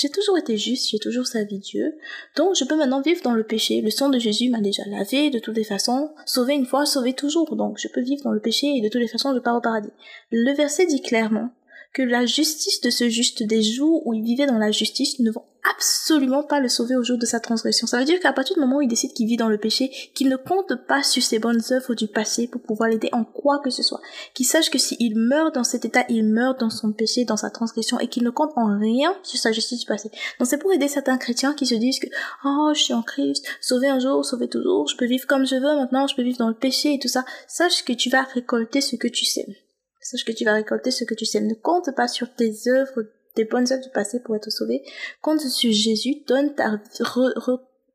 j'ai 0.00 0.08
toujours 0.08 0.38
été 0.38 0.56
juste, 0.56 0.88
j'ai 0.88 0.98
toujours 0.98 1.26
servi 1.26 1.58
Dieu, 1.58 1.94
donc 2.34 2.54
je 2.54 2.64
peux 2.64 2.74
maintenant 2.74 3.02
vivre 3.02 3.20
dans 3.22 3.34
le 3.34 3.44
péché. 3.44 3.82
Le 3.82 3.90
sang 3.90 4.08
de 4.08 4.18
Jésus 4.18 4.48
m'a 4.48 4.62
déjà 4.62 4.82
lavé 4.86 5.28
de 5.28 5.38
toutes 5.38 5.56
les 5.56 5.64
façons, 5.64 6.10
sauvé 6.24 6.54
une 6.54 6.64
fois, 6.64 6.86
sauvé 6.86 7.12
toujours, 7.12 7.54
donc 7.54 7.76
je 7.78 7.88
peux 7.88 8.00
vivre 8.00 8.22
dans 8.24 8.32
le 8.32 8.40
péché 8.40 8.68
et 8.68 8.80
de 8.80 8.88
toutes 8.88 9.02
les 9.02 9.08
façons 9.08 9.34
je 9.34 9.40
pars 9.40 9.56
au 9.56 9.60
paradis. 9.60 9.92
Le 10.30 10.54
verset 10.54 10.86
dit 10.86 11.02
clairement 11.02 11.50
que 11.92 12.02
la 12.02 12.24
justice 12.24 12.80
de 12.80 12.90
ce 12.90 13.08
juste 13.08 13.42
des 13.42 13.62
jours 13.62 14.06
où 14.06 14.14
il 14.14 14.22
vivait 14.22 14.46
dans 14.46 14.58
la 14.58 14.70
justice 14.70 15.18
ne 15.18 15.30
vont 15.30 15.44
absolument 15.74 16.42
pas 16.42 16.60
le 16.60 16.68
sauver 16.68 16.96
au 16.96 17.02
jour 17.02 17.18
de 17.18 17.26
sa 17.26 17.40
transgression. 17.40 17.86
Ça 17.86 17.98
veut 17.98 18.04
dire 18.04 18.20
qu'à 18.20 18.32
partir 18.32 18.54
du 18.54 18.60
moment 18.60 18.76
où 18.76 18.82
il 18.82 18.88
décide 18.88 19.12
qu'il 19.12 19.26
vit 19.26 19.36
dans 19.36 19.48
le 19.48 19.58
péché, 19.58 19.90
qu'il 20.14 20.28
ne 20.28 20.36
compte 20.36 20.74
pas 20.86 21.02
sur 21.02 21.22
ses 21.22 21.38
bonnes 21.38 21.60
œuvres 21.70 21.94
du 21.94 22.06
passé 22.06 22.46
pour 22.46 22.62
pouvoir 22.62 22.88
l'aider 22.88 23.08
en 23.12 23.24
quoi 23.24 23.58
que 23.58 23.70
ce 23.70 23.82
soit. 23.82 24.00
Qu'il 24.34 24.46
sache 24.46 24.70
que 24.70 24.78
s'il 24.78 25.16
meurt 25.16 25.54
dans 25.54 25.64
cet 25.64 25.84
état, 25.84 26.04
il 26.08 26.24
meurt 26.24 26.60
dans 26.60 26.70
son 26.70 26.92
péché, 26.92 27.24
dans 27.24 27.36
sa 27.36 27.50
transgression 27.50 27.98
et 27.98 28.08
qu'il 28.08 28.22
ne 28.22 28.30
compte 28.30 28.52
en 28.56 28.78
rien 28.78 29.14
sur 29.22 29.38
sa 29.38 29.52
justice 29.52 29.80
du 29.80 29.86
passé. 29.86 30.10
Donc 30.38 30.48
c'est 30.48 30.58
pour 30.58 30.72
aider 30.72 30.88
certains 30.88 31.18
chrétiens 31.18 31.54
qui 31.54 31.66
se 31.66 31.74
disent 31.74 31.98
que, 31.98 32.08
oh, 32.44 32.70
je 32.74 32.82
suis 32.82 32.94
en 32.94 33.02
Christ, 33.02 33.44
sauver 33.60 33.88
un 33.88 33.98
jour, 33.98 34.24
sauver 34.24 34.48
toujours, 34.48 34.88
je 34.88 34.96
peux 34.96 35.06
vivre 35.06 35.26
comme 35.26 35.44
je 35.44 35.56
veux 35.56 35.76
maintenant, 35.76 36.06
je 36.06 36.14
peux 36.14 36.22
vivre 36.22 36.38
dans 36.38 36.48
le 36.48 36.54
péché 36.54 36.94
et 36.94 36.98
tout 36.98 37.08
ça. 37.08 37.24
Sache 37.48 37.84
que 37.84 37.92
tu 37.92 38.10
vas 38.10 38.22
récolter 38.22 38.80
ce 38.80 38.96
que 38.96 39.08
tu 39.08 39.24
sais. 39.24 39.46
Sache 40.00 40.24
que 40.24 40.32
tu 40.32 40.44
vas 40.44 40.54
récolter 40.54 40.90
ce 40.90 41.04
que 41.04 41.14
tu 41.14 41.26
sais. 41.26 41.40
Ne 41.40 41.54
compte 41.54 41.94
pas 41.94 42.08
sur 42.08 42.34
tes 42.34 42.52
œuvres, 42.68 43.04
tes 43.34 43.44
bonnes 43.44 43.70
œuvres 43.70 43.82
du 43.82 43.90
passé 43.90 44.20
pour 44.20 44.34
être 44.34 44.50
sauvé. 44.50 44.82
Compte 45.20 45.40
sur 45.40 45.72
Jésus, 45.72 46.22
donne 46.26 46.54
ta, 46.54 46.80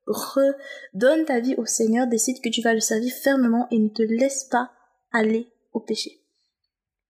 redonne 0.05 1.25
ta 1.25 1.39
vie 1.39 1.55
au 1.57 1.65
Seigneur, 1.65 2.07
décide 2.07 2.41
que 2.41 2.49
tu 2.49 2.61
vas 2.61 2.73
le 2.73 2.79
servir 2.79 3.11
fermement 3.11 3.67
et 3.71 3.79
ne 3.79 3.89
te 3.89 4.03
laisse 4.03 4.45
pas 4.45 4.71
aller 5.11 5.47
au 5.73 5.79
péché. 5.79 6.21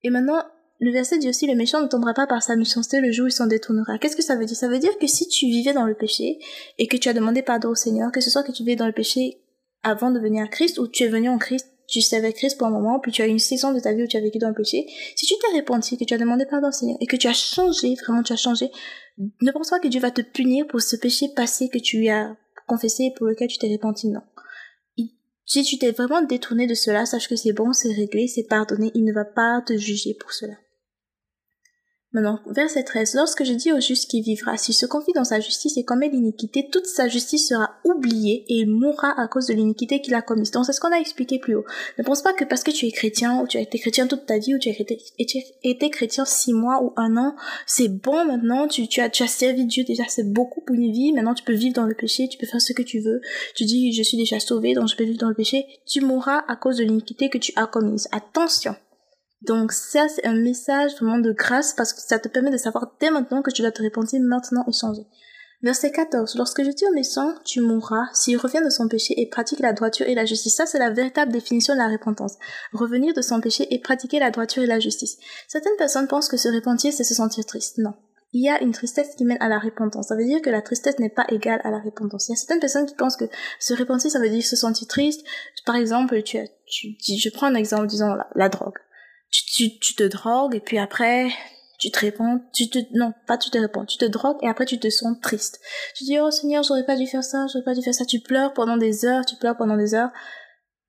Et 0.03 0.10
maintenant, 0.10 0.41
le 0.79 0.91
verset 0.91 1.17
dit 1.17 1.29
aussi, 1.29 1.47
le 1.47 1.55
méchant 1.55 1.81
ne 1.81 1.88
tombera 1.88 2.13
pas 2.13 2.27
par 2.27 2.43
sa 2.43 2.55
méchanceté 2.55 2.99
le 2.99 3.12
jour 3.12 3.25
où 3.25 3.27
il 3.27 3.31
s'en 3.31 3.47
détournera. 3.47 3.97
Qu'est-ce 3.97 4.15
que 4.15 4.23
ça 4.23 4.36
veut 4.36 4.45
dire? 4.45 4.58
Ça 4.58 4.67
veut 4.67 4.79
dire 4.79 4.97
que 4.97 5.08
si 5.08 5.27
tu 5.27 5.45
vivais 5.45 5.73
dans 5.73 5.86
le 5.86 5.95
péché 5.95 6.39
et 6.77 6.88
que 6.88 6.97
tu 6.97 7.10
as 7.10 7.13
demandé 7.13 7.41
pardon 7.41 7.69
au 7.69 7.75
Seigneur, 7.75 8.12
que 8.12 8.21
ce 8.21 8.29
soit 8.29 8.43
que 8.43 8.51
tu 8.51 8.63
vivais 8.63 8.75
dans 8.75 8.88
le 8.88 8.93
péché 8.93 9.41
avant 9.84 10.12
de 10.12 10.19
venir 10.19 10.43
à 10.43 10.47
Christ 10.47 10.79
ou 10.79 10.88
tu 10.88 11.03
es 11.03 11.08
venu 11.08 11.29
en 11.29 11.38
Christ 11.38 11.74
tu 11.88 12.02
savais 12.02 12.34
Christ 12.34 12.58
pour 12.58 12.67
un 12.67 12.71
moment, 12.71 13.00
puis 13.00 13.12
tu 13.12 13.21
as 13.21 13.28
une 13.28 13.39
saison 13.39 13.74
de 13.74 13.80
ta 13.80 13.93
vie 13.93 14.04
où 14.04 14.08
tu 14.08 14.17
as 14.17 14.21
vécu 14.21 14.38
dans 14.38 14.50
le 14.50 14.56
péché, 14.56 14.86
si 15.15 15.26
tu 15.26 15.34
t'es 15.39 15.58
repenti, 15.58 15.98
que 15.98 16.04
tu 16.04 16.13
as 16.13 16.17
demandé 16.17 16.45
pardon 16.45 16.69
au 16.69 16.71
Seigneur, 16.71 16.98
et 17.00 17.08
que 17.08 17.15
tu 17.15 17.28
as 17.28 17.34
changé, 17.34 17.95
vraiment 17.95 18.24
tu 18.24 18.34
as 18.34 18.38
changé, 18.38 18.71
ne 19.17 19.52
pense 19.52 19.69
pas 19.69 19.80
que 19.80 19.88
Dieu 19.88 20.00
va 20.00 20.12
te 20.12 20.21
punir 20.21 20.67
pour 20.67 20.82
ce 20.82 20.95
péché 20.95 21.30
passé 21.36 21.69
que 21.69 21.80
tu 21.80 22.08
as 22.10 22.36
confessé 22.67 23.06
et 23.06 23.13
pour 23.15 23.28
lequel 23.28 23.48
tu 23.48 23.58
t'es 23.58 23.71
repenti, 23.71 24.08
non. 24.08 24.21
si 25.45 25.63
tu 25.63 25.78
t'es 25.78 25.91
vraiment 25.91 26.21
détourné 26.21 26.67
de 26.67 26.74
cela, 26.74 27.06
sache 27.06 27.28
que 27.28 27.36
c'est 27.36 27.54
bon, 27.54 27.74
c'est 27.74 27.93
réglé, 27.93 28.28
c'est 28.28 28.48
pardonné, 28.48 28.91
il 28.95 29.04
ne 29.04 29.13
va 29.13 29.26
pas 29.26 29.62
te 29.65 29.78
juger 29.78 30.15
pour 30.19 30.34
cela. 30.34 30.54
Maintenant, 32.15 32.39
verset 32.47 32.84
13. 32.84 33.15
Lorsque 33.15 33.43
je 33.43 33.51
dis 33.51 33.73
au 33.73 33.82
juste 33.82 34.10
qu'il 34.10 34.23
vivra, 34.23 34.56
s'il 34.56 34.73
se 34.73 34.86
confie 34.86 35.12
dans 35.12 35.25
sa 35.25 35.41
justice 35.41 35.75
et 35.75 35.84
commet 35.84 36.08
l'iniquité, 36.08 36.69
toute 36.71 36.86
sa 36.86 37.10
justice 37.10 37.49
sera 37.49 37.71
oubliée 37.84 38.45
et 38.47 38.60
il 38.60 38.71
mourra 38.71 39.13
à 39.19 39.28
cause 39.28 39.47
de 39.47 39.54
l'iniquité 39.54 39.99
qu'il 39.99 40.13
a 40.13 40.21
commise. 40.21 40.49
Donc 40.49 40.65
c'est 40.65 40.71
ce 40.71 40.80
qu'on 40.80 40.93
a 40.93 40.97
expliqué 40.97 41.39
plus 41.39 41.56
haut. 41.56 41.65
Ne 41.97 42.06
pense 42.06 42.21
pas 42.21 42.32
que 42.32 42.45
parce 42.45 42.63
que 42.63 42.71
tu 42.71 42.86
es 42.86 42.91
chrétien, 42.91 43.41
ou 43.41 43.47
tu 43.47 43.58
as 43.58 43.60
été 43.60 43.80
chrétien 43.80 44.08
toute 44.08 44.25
ta 44.25 44.38
vie, 44.38 44.56
ou 44.56 44.60
tu 44.60 44.69
as 44.69 44.73
été, 45.65 45.89
chrétien 45.89 46.23
six 46.23 46.54
mois 46.54 46.82
ou 46.82 46.93
un 46.95 47.17
an, 47.17 47.36
c'est 47.67 47.89
bon 47.89 48.23
maintenant, 48.23 48.69
tu, 48.69 48.88
tu, 48.88 49.01
as, 49.01 49.10
tu 49.10 49.23
as 49.23 49.28
servi 49.28 49.65
Dieu 49.65 49.84
déjà, 49.84 50.04
c'est 50.08 50.32
beaucoup 50.32 50.62
pour 50.62 50.78
une 50.78 50.93
vie, 50.93 51.12
maintenant 51.12 51.34
tu 51.34 51.43
peux 51.43 51.51
vivre 51.51 51.75
dans 51.75 51.86
le 51.86 51.95
péché, 51.95 52.30
tu 52.30 52.38
peux 52.38 52.47
faire 52.47 52.62
ce 52.62 52.71
que 52.71 52.82
tu 52.82 53.01
veux, 53.01 53.19
tu 53.56 53.65
dis 53.65 53.91
je 53.91 54.04
suis 54.04 54.15
déjà 54.15 54.39
sauvé, 54.39 54.73
donc 54.73 54.88
je 54.88 54.95
peux 54.95 55.04
vivre 55.04 55.19
dans 55.19 55.28
le 55.28 55.36
péché, 55.36 55.65
tu 55.86 55.99
mourras 55.99 56.45
à 56.47 56.56
cause 56.56 56.78
de 56.78 56.86
l'iniquité 56.86 57.30
que 57.30 57.38
tu 57.38 57.51
as 57.58 57.67
commise. 57.67 58.08
Attention 58.13 58.73
donc 59.45 59.71
ça, 59.71 60.08
c'est 60.08 60.25
un 60.25 60.36
message 60.36 60.93
vraiment 60.95 61.19
de 61.19 61.31
grâce 61.31 61.73
parce 61.73 61.93
que 61.93 62.01
ça 62.01 62.19
te 62.19 62.27
permet 62.27 62.51
de 62.51 62.58
savoir 62.58 62.95
dès 62.99 63.10
maintenant 63.10 63.41
que 63.41 63.51
tu 63.51 63.62
dois 63.62 63.71
te 63.71 63.84
repentir 63.84 64.21
maintenant 64.21 64.65
et 64.67 64.73
changer. 64.73 65.05
Verset 65.62 65.91
14. 65.91 66.36
Lorsque 66.36 66.63
je 66.63 66.69
dis 66.69 66.86
au 66.86 66.93
méchant, 66.93 67.34
tu 67.43 67.62
mourras, 67.62 68.05
s'il 68.13 68.38
revient 68.38 68.62
de 68.63 68.69
son 68.69 68.88
péché 68.88 69.19
et 69.19 69.27
pratique 69.27 69.60
la 69.60 69.73
droiture 69.73 70.08
et 70.08 70.13
la 70.13 70.25
justice. 70.25 70.55
Ça, 70.55 70.65
c'est 70.65 70.77
la 70.77 70.91
véritable 70.91 71.31
définition 71.31 71.73
de 71.73 71.79
la 71.79 71.88
repentance. 71.88 72.34
Revenir 72.73 73.13
de 73.13 73.21
son 73.21 73.41
péché 73.41 73.65
et 73.73 73.79
pratiquer 73.79 74.19
la 74.19 74.31
droiture 74.31 74.63
et 74.63 74.67
la 74.67 74.79
justice. 74.79 75.17
Certaines 75.47 75.75
personnes 75.77 76.08
pensent 76.08 76.27
que 76.27 76.38
se 76.38 76.49
repentir, 76.49 76.93
c'est 76.93 77.03
se 77.03 77.15
sentir 77.15 77.45
triste. 77.45 77.77
Non. 77.79 77.93
Il 78.34 78.43
y 78.43 78.49
a 78.49 78.62
une 78.62 78.73
tristesse 78.73 79.15
qui 79.15 79.23
mène 79.23 79.41
à 79.41 79.47
la 79.47 79.58
repentance. 79.58 80.10
Ça 80.10 80.15
veut 80.15 80.25
dire 80.25 80.41
que 80.41 80.49
la 80.49 80.62
tristesse 80.62 80.99
n'est 80.99 81.10
pas 81.10 81.25
égale 81.29 81.62
à 81.63 81.71
la 81.71 81.79
repentance. 81.79 82.27
Il 82.27 82.34
y 82.34 82.36
a 82.36 82.38
certaines 82.38 82.60
personnes 82.60 82.86
qui 82.86 82.95
pensent 82.95 83.15
que 83.17 83.25
se 83.60 83.73
repentir, 83.73 84.12
ça 84.12 84.19
veut 84.19 84.29
dire 84.29 84.43
se 84.43 84.58
sentir 84.58 84.88
triste. 84.88 85.25
Par 85.65 85.77
exemple, 85.77 86.21
tu, 86.21 86.38
tu, 86.67 86.95
je 87.17 87.29
prends 87.29 87.47
un 87.47 87.55
exemple, 87.55 87.88
disons 87.88 88.15
la 88.36 88.49
drogue 88.49 88.77
tu, 89.43 89.80
tu, 89.80 89.95
te 89.95 90.04
drogues 90.04 90.56
et 90.56 90.60
puis 90.60 90.78
après 90.78 91.30
tu 91.80 91.91
te 91.91 92.00
réponds, 92.00 92.41
tu 92.54 92.69
te, 92.69 92.80
non, 92.93 93.13
pas 93.28 93.38
tu 93.38 93.50
te 93.50 93.58
réponds, 93.58 93.86
tu 93.86 93.98
te 93.98 94.06
drogues 94.06 94.38
et 94.41 94.48
après 94.48 94.65
tu 94.65 94.80
te 94.80 94.89
sens 94.89 95.17
triste. 95.21 95.60
Tu 95.95 96.06
dis, 96.06 96.19
oh 96.19 96.32
Seigneur, 96.32 96.63
j'aurais 96.63 96.86
pas 96.86 96.95
dû 96.95 97.06
faire 97.08 97.24
ça, 97.24 97.45
j'aurais 97.52 97.65
pas 97.65 97.74
dû 97.74 97.82
faire 97.82 97.93
ça. 97.93 98.06
Tu 98.06 98.19
pleures 98.19 98.54
pendant 98.54 98.78
des 98.78 99.06
heures, 99.06 99.26
tu 99.26 99.36
pleures 99.36 99.58
pendant 99.58 99.78
des 99.78 99.93
heures. 99.93 100.12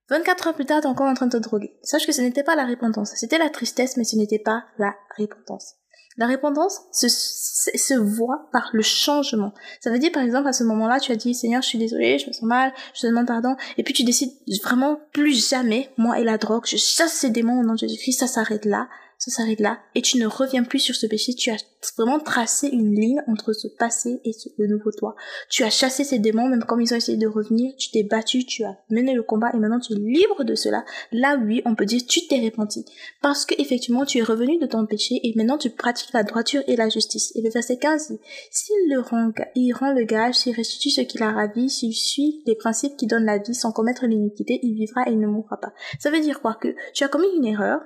24 0.08 0.48
heures 0.48 0.54
plus 0.54 0.66
tard, 0.66 0.80
t'es 0.80 0.86
encore 0.86 1.08
en 1.08 1.14
train 1.14 1.26
de 1.26 1.36
te 1.36 1.42
droguer. 1.42 1.76
Sache 1.82 2.06
que 2.06 2.12
ce 2.12 2.20
n'était 2.20 2.44
pas 2.44 2.54
la 2.54 2.64
repentance. 2.64 3.10
C'était 3.16 3.38
la 3.38 3.50
tristesse, 3.50 3.96
mais 3.96 4.04
ce 4.04 4.16
n'était 4.16 4.38
pas 4.38 4.64
la 4.78 4.94
repentance. 5.18 5.74
La 6.18 6.26
repentance 6.26 6.80
se, 6.92 7.08
se, 7.08 7.94
voit 7.94 8.48
par 8.52 8.70
le 8.72 8.82
changement. 8.82 9.52
Ça 9.80 9.90
veut 9.90 9.98
dire, 9.98 10.12
par 10.12 10.22
exemple, 10.22 10.48
à 10.48 10.52
ce 10.52 10.64
moment-là, 10.64 10.98
tu 10.98 11.12
as 11.12 11.16
dit, 11.16 11.34
Seigneur, 11.34 11.62
je 11.62 11.68
suis 11.68 11.78
désolé, 11.78 12.18
je 12.18 12.28
me 12.28 12.32
sens 12.32 12.42
mal, 12.42 12.72
je 12.94 13.02
te 13.02 13.06
demande 13.06 13.26
pardon, 13.26 13.56
et 13.76 13.82
puis 13.82 13.92
tu 13.92 14.04
décides 14.04 14.32
vraiment 14.62 14.98
plus 15.12 15.48
jamais, 15.48 15.90
moi 15.96 16.18
et 16.18 16.24
la 16.24 16.38
drogue, 16.38 16.64
je 16.66 16.76
chasse 16.76 17.12
ces 17.12 17.30
démons 17.30 17.60
au 17.60 17.64
nom 17.64 17.74
de 17.74 17.78
Jésus-Christ, 17.78 18.20
ça 18.20 18.26
s'arrête 18.26 18.64
là 18.64 18.88
ça 19.18 19.30
s'arrête 19.30 19.60
là, 19.60 19.78
et 19.94 20.02
tu 20.02 20.18
ne 20.18 20.26
reviens 20.26 20.62
plus 20.62 20.78
sur 20.78 20.94
ce 20.94 21.06
péché, 21.06 21.34
tu 21.34 21.50
as 21.50 21.56
vraiment 21.96 22.18
tracé 22.18 22.68
une 22.68 22.94
ligne 22.94 23.22
entre 23.26 23.52
ce 23.52 23.68
passé 23.68 24.20
et 24.24 24.32
ce, 24.32 24.48
le 24.58 24.66
nouveau 24.66 24.90
toi. 24.92 25.14
Tu 25.50 25.64
as 25.64 25.70
chassé 25.70 26.04
ces 26.04 26.18
démons, 26.18 26.48
même 26.48 26.64
quand 26.64 26.78
ils 26.78 26.92
ont 26.92 26.96
essayé 26.96 27.18
de 27.18 27.26
revenir, 27.26 27.74
tu 27.78 27.90
t'es 27.90 28.02
battu, 28.02 28.44
tu 28.44 28.64
as 28.64 28.76
mené 28.90 29.14
le 29.14 29.22
combat, 29.22 29.50
et 29.54 29.58
maintenant 29.58 29.80
tu 29.80 29.94
es 29.94 29.96
libre 29.96 30.44
de 30.44 30.54
cela. 30.54 30.84
Là, 31.12 31.38
oui, 31.42 31.62
on 31.64 31.74
peut 31.74 31.86
dire 31.86 32.02
tu 32.06 32.26
t'es 32.26 32.40
repenti. 32.40 32.84
Parce 33.22 33.46
que 33.46 33.54
effectivement, 33.58 34.04
tu 34.04 34.18
es 34.18 34.22
revenu 34.22 34.58
de 34.58 34.66
ton 34.66 34.84
péché, 34.86 35.20
et 35.22 35.32
maintenant 35.36 35.58
tu 35.58 35.70
pratiques 35.70 36.12
la 36.12 36.22
droiture 36.22 36.62
et 36.66 36.76
la 36.76 36.88
justice. 36.88 37.32
Et 37.36 37.42
le 37.42 37.50
verset 37.50 37.78
15 37.78 38.18
s'il 38.50 38.90
le 38.90 39.00
rend, 39.00 39.32
il 39.54 39.72
rend 39.72 39.92
le 39.92 40.04
gage, 40.04 40.34
s'il 40.34 40.54
restitue 40.54 40.90
ce 40.90 41.00
qu'il 41.00 41.22
a 41.22 41.32
ravi, 41.32 41.70
s'il 41.70 41.94
suit 41.94 42.42
les 42.46 42.54
principes 42.54 42.96
qui 42.96 43.06
donnent 43.06 43.24
la 43.24 43.38
vie 43.38 43.54
sans 43.54 43.72
commettre 43.72 44.06
l'iniquité, 44.06 44.60
il 44.62 44.74
vivra 44.74 45.02
et 45.06 45.12
il 45.12 45.20
ne 45.20 45.26
mourra 45.26 45.58
pas. 45.58 45.72
Ça 45.98 46.10
veut 46.10 46.20
dire 46.20 46.40
quoi? 46.40 46.54
Que 46.60 46.74
tu 46.94 47.04
as 47.04 47.08
commis 47.08 47.28
une 47.36 47.44
erreur, 47.44 47.80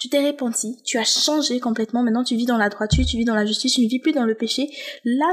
tu 0.00 0.08
t'es 0.08 0.26
repenti, 0.26 0.78
tu 0.82 0.96
as 0.96 1.04
changé 1.04 1.60
complètement, 1.60 2.02
maintenant 2.02 2.24
tu 2.24 2.34
vis 2.34 2.46
dans 2.46 2.56
la 2.56 2.70
droiture, 2.70 3.04
tu 3.04 3.18
vis 3.18 3.26
dans 3.26 3.34
la 3.34 3.44
justice, 3.44 3.74
tu 3.74 3.82
ne 3.82 3.88
vis 3.88 3.98
plus 3.98 4.12
dans 4.12 4.24
le 4.24 4.34
péché. 4.34 4.70
Là, 5.04 5.26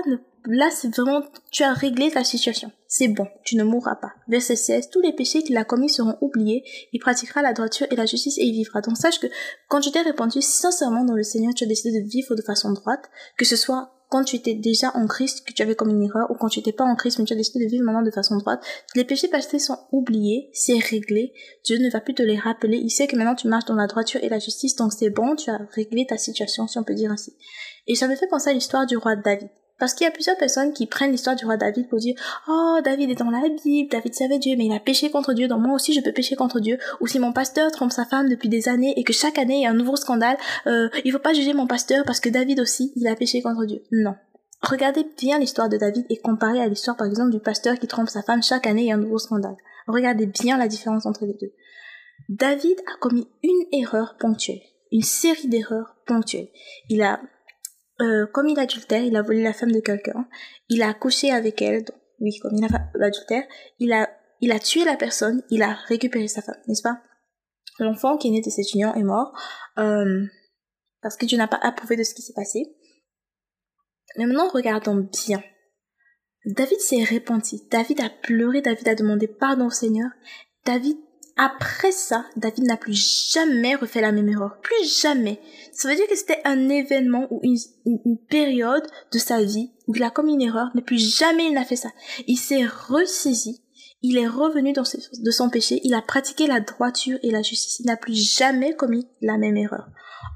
là 0.45 0.67
c'est 0.71 0.93
vraiment, 0.93 1.21
tu 1.51 1.63
as 1.63 1.71
réglé 1.71 2.11
ta 2.11 2.25
situation. 2.25 2.69
C'est 2.85 3.07
bon, 3.07 3.27
tu 3.45 3.55
ne 3.55 3.63
mourras 3.63 3.95
pas. 3.95 4.11
Verset 4.27 4.57
16, 4.57 4.89
tous 4.89 4.99
les 4.99 5.13
péchés 5.13 5.41
qu'il 5.41 5.55
a 5.55 5.63
commis 5.63 5.89
seront 5.89 6.17
oubliés, 6.19 6.65
il 6.91 6.99
pratiquera 6.99 7.41
la 7.41 7.53
droiture 7.53 7.87
et 7.89 7.95
la 7.95 8.05
justice 8.05 8.37
et 8.37 8.43
il 8.43 8.51
vivra. 8.51 8.81
Donc 8.81 8.97
sache 8.97 9.19
que 9.19 9.27
quand 9.69 9.79
tu 9.79 9.89
t'es 9.91 10.01
repenti 10.01 10.41
sincèrement 10.41 11.05
dans 11.05 11.15
le 11.15 11.23
Seigneur, 11.23 11.53
tu 11.55 11.63
as 11.63 11.67
décidé 11.67 12.01
de 12.01 12.05
vivre 12.05 12.35
de 12.35 12.41
façon 12.41 12.73
droite, 12.73 13.09
que 13.37 13.45
ce 13.45 13.55
soit 13.55 13.96
quand 14.09 14.23
tu 14.23 14.35
étais 14.35 14.53
déjà 14.53 14.91
en 14.95 15.07
Christ, 15.07 15.45
que 15.45 15.53
tu 15.53 15.61
avais 15.61 15.75
comme 15.75 15.89
une 15.89 16.03
erreur, 16.03 16.31
ou 16.31 16.35
quand 16.35 16.47
tu 16.47 16.59
n'étais 16.59 16.71
pas 16.71 16.83
en 16.83 16.95
Christ, 16.95 17.19
mais 17.19 17.25
tu 17.25 17.33
as 17.33 17.37
décidé 17.37 17.65
de 17.65 17.69
vivre 17.69 17.83
maintenant 17.83 18.01
de 18.01 18.11
façon 18.11 18.37
droite, 18.37 18.63
les 18.95 19.03
péchés 19.03 19.27
passés 19.27 19.59
sont 19.59 19.77
oubliés, 19.91 20.49
c'est 20.53 20.77
réglé, 20.77 21.33
Dieu 21.65 21.77
ne 21.77 21.89
va 21.89 21.99
plus 21.99 22.13
te 22.13 22.23
les 22.23 22.37
rappeler, 22.37 22.77
il 22.77 22.89
sait 22.89 23.07
que 23.07 23.15
maintenant 23.15 23.35
tu 23.35 23.47
marches 23.47 23.65
dans 23.65 23.75
la 23.75 23.87
droiture 23.87 24.23
et 24.23 24.29
la 24.29 24.39
justice, 24.39 24.75
donc 24.75 24.93
c'est 24.93 25.09
bon, 25.09 25.35
tu 25.35 25.49
as 25.49 25.59
réglé 25.71 26.05
ta 26.05 26.17
situation, 26.17 26.67
si 26.67 26.77
on 26.77 26.83
peut 26.83 26.93
dire 26.93 27.11
ainsi. 27.11 27.35
Et 27.87 27.95
ça 27.95 28.07
me 28.07 28.15
fait 28.15 28.27
penser 28.27 28.49
à 28.49 28.53
l'histoire 28.53 28.85
du 28.85 28.97
roi 28.97 29.15
David. 29.15 29.49
Parce 29.79 29.93
qu'il 29.93 30.05
y 30.05 30.07
a 30.07 30.11
plusieurs 30.11 30.37
personnes 30.37 30.73
qui 30.73 30.87
prennent 30.87 31.11
l'histoire 31.11 31.35
du 31.35 31.45
roi 31.45 31.55
David 31.55 31.87
pour 31.87 31.99
dire 31.99 32.15
Oh, 32.47 32.79
David 32.83 33.11
est 33.11 33.15
dans 33.15 33.29
la 33.29 33.47
Bible, 33.63 33.89
David 33.91 34.13
savait 34.15 34.39
Dieu, 34.39 34.55
mais 34.57 34.65
il 34.65 34.73
a 34.73 34.79
péché 34.79 35.11
contre 35.11 35.33
Dieu, 35.33 35.47
donc 35.47 35.61
moi 35.61 35.75
aussi 35.75 35.93
je 35.93 36.01
peux 36.01 36.11
pécher 36.11 36.35
contre 36.35 36.59
Dieu. 36.59 36.79
Ou 36.99 37.07
si 37.07 37.19
mon 37.19 37.31
pasteur 37.31 37.71
trompe 37.71 37.91
sa 37.91 38.05
femme 38.05 38.27
depuis 38.27 38.49
des 38.49 38.69
années 38.69 38.93
et 38.97 39.03
que 39.03 39.13
chaque 39.13 39.37
année 39.37 39.57
il 39.57 39.61
y 39.63 39.65
a 39.67 39.69
un 39.69 39.75
nouveau 39.75 39.95
scandale, 39.95 40.37
euh, 40.65 40.89
il 41.05 41.11
faut 41.11 41.19
pas 41.19 41.33
juger 41.33 41.53
mon 41.53 41.67
pasteur 41.67 42.05
parce 42.05 42.19
que 42.19 42.29
David 42.29 42.59
aussi, 42.59 42.91
il 42.95 43.07
a 43.07 43.15
péché 43.15 43.41
contre 43.41 43.65
Dieu. 43.65 43.83
Non. 43.91 44.15
Regardez 44.63 45.05
bien 45.17 45.37
l'histoire 45.37 45.69
de 45.69 45.77
David 45.77 46.05
et 46.09 46.17
comparez 46.17 46.59
à 46.59 46.67
l'histoire 46.67 46.97
par 46.97 47.05
exemple 47.05 47.31
du 47.31 47.39
pasteur 47.39 47.77
qui 47.77 47.87
trompe 47.87 48.09
sa 48.09 48.23
femme 48.23 48.41
chaque 48.41 48.65
année 48.65 48.87
et 48.87 48.91
un 48.91 48.97
nouveau 48.97 49.19
scandale. 49.19 49.57
Regardez 49.87 50.25
bien 50.25 50.57
la 50.57 50.67
différence 50.67 51.05
entre 51.05 51.25
les 51.25 51.37
deux. 51.39 51.53
David 52.29 52.79
a 52.91 52.97
commis 52.99 53.27
une 53.43 53.65
erreur 53.71 54.17
ponctuelle, 54.19 54.61
une 54.91 55.03
série 55.03 55.47
d'erreurs 55.47 55.95
ponctuelles. 56.07 56.49
Il 56.89 57.03
a 57.03 57.21
euh, 58.01 58.27
comme 58.27 58.47
il 58.47 58.59
adultère, 58.59 59.03
il 59.03 59.15
a 59.15 59.21
volé 59.21 59.41
la 59.41 59.53
femme 59.53 59.71
de 59.71 59.79
quelqu'un, 59.79 60.27
il 60.69 60.81
a 60.83 60.93
couché 60.93 61.31
avec 61.31 61.61
elle, 61.61 61.83
donc, 61.83 61.95
oui, 62.19 62.37
comme 62.39 62.55
il 62.55 62.65
a 62.65 62.91
l'adultère, 62.95 63.43
il 63.79 63.93
a, 63.93 64.09
il 64.41 64.51
a 64.51 64.59
tué 64.59 64.83
la 64.83 64.95
personne, 64.95 65.43
il 65.49 65.61
a 65.63 65.73
récupéré 65.87 66.27
sa 66.27 66.41
femme, 66.41 66.59
n'est-ce 66.67 66.81
pas? 66.81 67.01
L'enfant 67.79 68.17
qui 68.17 68.27
est 68.27 68.31
né 68.31 68.41
de 68.41 68.49
cette 68.49 68.73
union 68.73 68.93
est 68.95 69.03
mort, 69.03 69.33
euh, 69.77 70.25
parce 71.01 71.15
que 71.15 71.25
Dieu 71.25 71.37
n'a 71.37 71.47
pas 71.47 71.59
approuvé 71.61 71.95
de 71.95 72.03
ce 72.03 72.13
qui 72.13 72.21
s'est 72.21 72.33
passé. 72.33 72.75
Mais 74.17 74.25
maintenant, 74.25 74.49
regardons 74.49 75.07
bien. 75.25 75.43
David 76.45 76.79
s'est 76.79 77.03
repenti, 77.03 77.67
David 77.69 78.01
a 78.01 78.09
pleuré, 78.09 78.61
David 78.61 78.87
a 78.87 78.95
demandé 78.95 79.27
pardon 79.27 79.67
au 79.67 79.71
Seigneur, 79.71 80.09
David 80.65 80.97
après 81.37 81.91
ça, 81.91 82.25
David 82.35 82.63
n'a 82.65 82.77
plus 82.77 83.29
jamais 83.31 83.75
refait 83.75 84.01
la 84.01 84.11
même 84.11 84.27
erreur. 84.27 84.59
Plus 84.61 85.01
jamais. 85.01 85.39
Ça 85.71 85.87
veut 85.87 85.95
dire 85.95 86.07
que 86.07 86.15
c'était 86.15 86.41
un 86.45 86.67
événement 86.69 87.27
ou 87.29 87.39
une, 87.43 88.17
période 88.29 88.85
de 89.13 89.19
sa 89.19 89.43
vie 89.43 89.71
où 89.87 89.95
il 89.95 90.03
a 90.03 90.09
commis 90.09 90.33
une 90.33 90.41
erreur, 90.41 90.69
mais 90.73 90.81
plus 90.81 90.97
jamais 90.97 91.45
il 91.47 91.53
n'a 91.53 91.63
fait 91.63 91.75
ça. 91.75 91.89
Il 92.27 92.37
s'est 92.37 92.65
ressaisi. 92.65 93.61
Il 94.01 94.17
est 94.17 94.27
revenu 94.27 94.73
dans 94.73 94.83
de 94.83 95.31
son 95.31 95.49
péché. 95.49 95.79
Il 95.83 95.93
a 95.93 96.01
pratiqué 96.01 96.47
la 96.47 96.59
droiture 96.59 97.19
et 97.23 97.31
la 97.31 97.41
justice. 97.41 97.79
Il 97.79 97.85
n'a 97.85 97.97
plus 97.97 98.15
jamais 98.15 98.75
commis 98.75 99.07
la 99.21 99.37
même 99.37 99.57
erreur. 99.57 99.87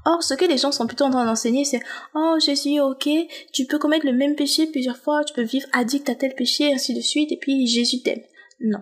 Or, 0.04 0.22
ce 0.22 0.34
que 0.34 0.44
les 0.44 0.58
gens 0.58 0.72
sont 0.72 0.86
plutôt 0.86 1.04
en 1.04 1.10
train 1.10 1.26
d'enseigner, 1.26 1.64
c'est 1.64 1.80
Oh 2.14 2.36
Jésus, 2.44 2.80
ok, 2.80 3.08
tu 3.52 3.66
peux 3.66 3.78
commettre 3.78 4.06
le 4.06 4.12
même 4.12 4.34
péché 4.34 4.66
plusieurs 4.66 4.96
fois, 4.96 5.24
tu 5.24 5.34
peux 5.34 5.42
vivre 5.42 5.68
addict 5.72 6.08
à 6.08 6.14
tel 6.14 6.34
péché, 6.34 6.72
ainsi 6.72 6.94
de 6.94 7.00
suite, 7.00 7.30
et 7.30 7.38
puis 7.38 7.66
Jésus 7.66 8.02
t'aime. 8.02 8.22
Non. 8.60 8.80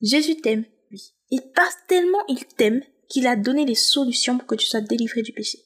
Jésus 0.00 0.36
t'aime, 0.36 0.64
il 1.30 1.42
parce 1.54 1.76
tellement 1.88 2.24
il 2.28 2.44
t'aime 2.46 2.82
qu'il 3.08 3.26
a 3.26 3.36
donné 3.36 3.64
les 3.64 3.74
solutions 3.74 4.38
pour 4.38 4.46
que 4.46 4.54
tu 4.54 4.66
sois 4.66 4.80
délivré 4.80 5.22
du 5.22 5.32
péché. 5.32 5.58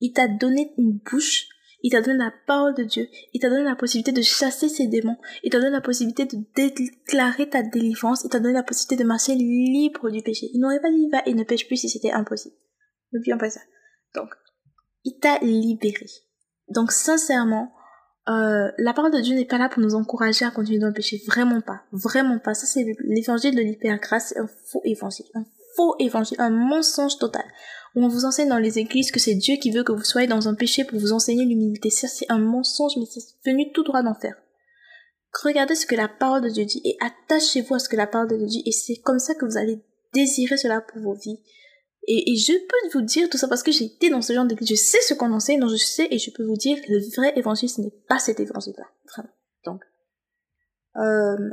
Il 0.00 0.12
t'a 0.12 0.28
donné 0.28 0.72
une 0.78 0.98
bouche, 0.98 1.48
il 1.82 1.90
t'a 1.90 2.00
donné 2.00 2.18
la 2.18 2.32
parole 2.46 2.74
de 2.74 2.84
Dieu, 2.84 3.08
il 3.32 3.40
t'a 3.40 3.48
donné 3.48 3.64
la 3.64 3.76
possibilité 3.76 4.12
de 4.12 4.22
chasser 4.22 4.68
ses 4.68 4.86
démons, 4.86 5.16
il 5.42 5.50
t'a 5.50 5.58
donné 5.58 5.70
la 5.70 5.80
possibilité 5.80 6.24
de 6.24 6.38
déclarer 6.54 7.48
ta 7.48 7.62
délivrance, 7.62 8.24
il 8.24 8.30
t'a 8.30 8.40
donné 8.40 8.54
la 8.54 8.62
possibilité 8.62 9.02
de 9.02 9.08
marcher 9.08 9.34
libre 9.34 10.10
du 10.10 10.22
péché. 10.22 10.50
Il 10.52 10.60
n'aurait 10.60 10.80
pas 10.80 10.90
dit 10.90 11.08
va 11.10 11.22
et 11.26 11.34
ne 11.34 11.44
pêche 11.44 11.66
plus 11.66 11.76
si 11.76 11.88
c'était 11.88 12.12
impossible. 12.12 12.56
N'oublions 13.12 13.38
pas 13.38 13.50
ça. 13.50 13.60
Donc, 14.14 14.30
il 15.04 15.18
t'a 15.18 15.38
libéré. 15.38 16.06
Donc, 16.68 16.92
sincèrement, 16.92 17.72
euh, 18.28 18.70
la 18.78 18.92
parole 18.92 19.12
de 19.12 19.20
Dieu 19.20 19.34
n'est 19.34 19.46
pas 19.46 19.58
là 19.58 19.68
pour 19.68 19.82
nous 19.82 19.94
encourager 19.94 20.44
à 20.44 20.50
continuer 20.50 20.78
dans 20.78 20.88
le 20.88 20.92
péché. 20.92 21.20
Vraiment 21.26 21.60
pas. 21.60 21.82
Vraiment 21.92 22.38
pas. 22.38 22.54
Ça, 22.54 22.66
c'est 22.66 22.84
l'évangile 23.00 23.54
de 23.54 23.62
l'hypergrâce. 23.62 24.28
C'est 24.28 24.38
un 24.38 24.48
faux 24.66 24.82
évangile. 24.84 25.26
Un 25.34 25.44
faux 25.76 25.94
évangile. 25.98 26.36
Un 26.40 26.50
mensonge 26.50 27.18
total. 27.18 27.44
On 27.96 28.06
vous 28.06 28.24
enseigne 28.24 28.48
dans 28.48 28.58
les 28.58 28.78
églises 28.78 29.10
que 29.10 29.18
c'est 29.18 29.34
Dieu 29.34 29.56
qui 29.56 29.70
veut 29.70 29.82
que 29.82 29.92
vous 29.92 30.04
soyez 30.04 30.28
dans 30.28 30.48
un 30.48 30.54
péché 30.54 30.84
pour 30.84 30.98
vous 30.98 31.12
enseigner 31.12 31.44
l'humilité. 31.44 31.90
Ça, 31.90 32.06
c'est 32.06 32.30
un 32.30 32.38
mensonge, 32.38 32.92
mais 32.96 33.06
c'est 33.06 33.50
venu 33.50 33.72
tout 33.72 33.82
droit 33.82 34.02
d'enfer. 34.02 34.36
Regardez 35.42 35.74
ce 35.74 35.86
que 35.86 35.94
la 35.94 36.08
parole 36.08 36.42
de 36.42 36.48
Dieu 36.48 36.64
dit 36.64 36.82
et 36.84 36.96
attachez-vous 37.00 37.74
à 37.74 37.78
ce 37.78 37.88
que 37.88 37.96
la 37.96 38.06
parole 38.06 38.28
de 38.28 38.36
Dieu 38.36 38.46
dit 38.46 38.62
et 38.66 38.72
c'est 38.72 38.96
comme 38.96 39.20
ça 39.20 39.34
que 39.34 39.44
vous 39.44 39.56
allez 39.56 39.80
désirer 40.12 40.56
cela 40.56 40.80
pour 40.80 41.00
vos 41.00 41.14
vies. 41.14 41.38
Et, 42.12 42.34
je 42.34 42.52
peux 42.52 42.98
vous 42.98 43.04
dire 43.04 43.30
tout 43.30 43.38
ça 43.38 43.46
parce 43.46 43.62
que 43.62 43.70
j'ai 43.70 43.84
été 43.84 44.10
dans 44.10 44.20
ce 44.20 44.32
genre 44.32 44.44
d'église. 44.44 44.68
Je 44.68 44.74
sais 44.74 45.00
ce 45.02 45.14
qu'on 45.14 45.32
enseigne, 45.32 45.60
donc 45.60 45.70
je 45.70 45.76
sais 45.76 46.08
et 46.10 46.18
je 46.18 46.32
peux 46.32 46.42
vous 46.42 46.56
dire 46.56 46.80
que 46.82 46.90
le 46.90 46.98
vrai 47.14 47.32
évangile, 47.36 47.68
ce 47.68 47.80
n'est 47.80 47.92
pas 48.08 48.18
cet 48.18 48.40
évangile-là. 48.40 48.86
Vraiment. 49.12 49.30
Donc, 49.64 49.84
euh, 50.96 51.50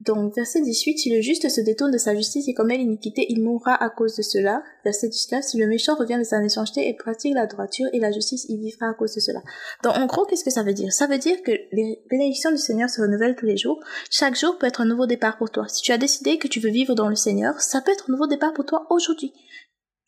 donc, 0.00 0.34
verset 0.34 0.62
18, 0.62 0.98
si 0.98 1.10
le 1.10 1.20
juste 1.20 1.46
se 1.50 1.60
détourne 1.60 1.90
de 1.90 1.98
sa 1.98 2.14
justice 2.14 2.48
et 2.48 2.54
commet 2.54 2.78
l'iniquité, 2.78 3.26
il 3.28 3.42
mourra 3.42 3.74
à 3.74 3.90
cause 3.90 4.16
de 4.16 4.22
cela. 4.22 4.62
Verset 4.82 5.08
19, 5.08 5.44
si 5.44 5.58
le 5.58 5.66
méchant 5.66 5.94
revient 5.94 6.16
de 6.16 6.24
sa 6.24 6.40
méchanceté 6.40 6.88
et 6.88 6.94
pratique 6.94 7.34
la 7.34 7.46
droiture 7.46 7.86
et 7.92 8.00
la 8.00 8.10
justice, 8.10 8.46
il 8.48 8.60
vivra 8.60 8.88
à 8.88 8.94
cause 8.94 9.14
de 9.14 9.20
cela. 9.20 9.42
Donc, 9.84 9.94
en 9.96 10.06
gros, 10.06 10.24
qu'est-ce 10.24 10.44
que 10.44 10.50
ça 10.50 10.62
veut 10.62 10.72
dire? 10.72 10.90
Ça 10.90 11.06
veut 11.06 11.18
dire 11.18 11.42
que 11.42 11.52
les 11.72 12.02
bénédictions 12.08 12.50
du 12.50 12.56
Seigneur 12.56 12.88
se 12.88 13.02
renouvellent 13.02 13.36
tous 13.36 13.44
les 13.44 13.58
jours. 13.58 13.78
Chaque 14.10 14.38
jour 14.38 14.56
peut 14.56 14.66
être 14.66 14.80
un 14.80 14.86
nouveau 14.86 15.04
départ 15.04 15.36
pour 15.36 15.50
toi. 15.50 15.66
Si 15.68 15.82
tu 15.82 15.92
as 15.92 15.98
décidé 15.98 16.38
que 16.38 16.48
tu 16.48 16.60
veux 16.60 16.70
vivre 16.70 16.94
dans 16.94 17.08
le 17.08 17.16
Seigneur, 17.16 17.60
ça 17.60 17.82
peut 17.82 17.92
être 17.92 18.06
un 18.08 18.12
nouveau 18.12 18.26
départ 18.26 18.54
pour 18.54 18.64
toi 18.64 18.86
aujourd'hui 18.88 19.34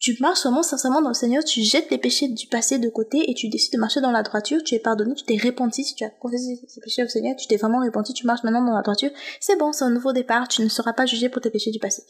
tu 0.02 0.16
marches 0.18 0.42
vraiment 0.42 0.64
sincèrement 0.64 1.00
dans 1.00 1.10
le 1.10 1.14
Seigneur, 1.14 1.44
tu 1.44 1.62
jettes 1.62 1.88
les 1.92 1.96
péchés 1.96 2.26
du 2.26 2.48
passé 2.48 2.80
de 2.80 2.88
côté 2.88 3.30
et 3.30 3.34
tu 3.34 3.48
décides 3.48 3.72
de 3.74 3.78
marcher 3.78 4.00
dans 4.00 4.10
la 4.10 4.24
droiture, 4.24 4.60
tu 4.64 4.74
es 4.74 4.80
pardonné, 4.80 5.14
tu 5.14 5.22
t'es 5.22 5.36
repenti, 5.36 5.84
si 5.84 5.94
tu 5.94 6.02
as 6.02 6.10
confessé 6.10 6.60
ces 6.66 6.80
péchés 6.80 7.04
au 7.04 7.08
Seigneur, 7.08 7.36
tu 7.36 7.46
t'es 7.46 7.56
vraiment 7.56 7.78
repenti, 7.78 8.12
tu 8.12 8.26
marches 8.26 8.42
maintenant 8.42 8.64
dans 8.64 8.74
la 8.74 8.82
droiture, 8.82 9.10
c'est 9.38 9.56
bon, 9.56 9.70
c'est 9.70 9.84
un 9.84 9.90
nouveau 9.90 10.12
départ, 10.12 10.48
tu 10.48 10.62
ne 10.62 10.68
seras 10.68 10.92
pas 10.92 11.06
jugé 11.06 11.28
pour 11.28 11.40
tes 11.40 11.50
péchés 11.50 11.70
du 11.70 11.78
passé. 11.78 12.02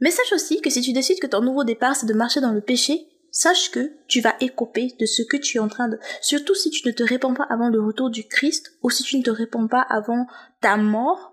Mais 0.00 0.10
sache 0.10 0.34
aussi 0.34 0.60
que 0.60 0.68
si 0.68 0.82
tu 0.82 0.92
décides 0.92 1.18
que 1.18 1.26
ton 1.26 1.40
nouveau 1.40 1.64
départ 1.64 1.96
c'est 1.96 2.04
de 2.04 2.12
marcher 2.12 2.42
dans 2.42 2.52
le 2.52 2.60
péché, 2.60 3.06
sache 3.30 3.70
que 3.70 3.90
tu 4.06 4.20
vas 4.20 4.34
écoper 4.40 4.94
de 5.00 5.06
ce 5.06 5.22
que 5.22 5.38
tu 5.38 5.56
es 5.56 5.60
en 5.60 5.68
train 5.68 5.88
de... 5.88 5.98
Surtout 6.20 6.54
si 6.54 6.68
tu 6.68 6.86
ne 6.86 6.92
te 6.92 7.02
répands 7.02 7.32
pas 7.32 7.46
avant 7.48 7.70
le 7.70 7.80
retour 7.80 8.10
du 8.10 8.24
Christ, 8.24 8.72
ou 8.82 8.90
si 8.90 9.02
tu 9.02 9.16
ne 9.16 9.22
te 9.22 9.30
répands 9.30 9.66
pas 9.66 9.80
avant 9.80 10.26
ta 10.60 10.76
mort, 10.76 11.29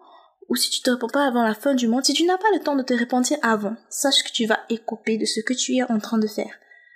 ou 0.49 0.55
si 0.55 0.69
tu 0.69 0.81
te 0.81 0.89
réponds 0.89 1.07
pas 1.07 1.27
avant 1.27 1.43
la 1.43 1.53
fin 1.53 1.75
du 1.75 1.87
monde, 1.87 2.05
si 2.05 2.13
tu 2.13 2.25
n'as 2.25 2.37
pas 2.37 2.51
le 2.53 2.59
temps 2.59 2.75
de 2.75 2.83
te 2.83 2.93
repentir 2.93 3.37
avant, 3.41 3.75
sache 3.89 4.23
que 4.23 4.31
tu 4.31 4.45
vas 4.45 4.59
écoper 4.69 5.17
de 5.17 5.25
ce 5.25 5.41
que 5.41 5.53
tu 5.53 5.75
es 5.75 5.83
en 5.83 5.99
train 5.99 6.17
de 6.17 6.27
faire. 6.27 6.53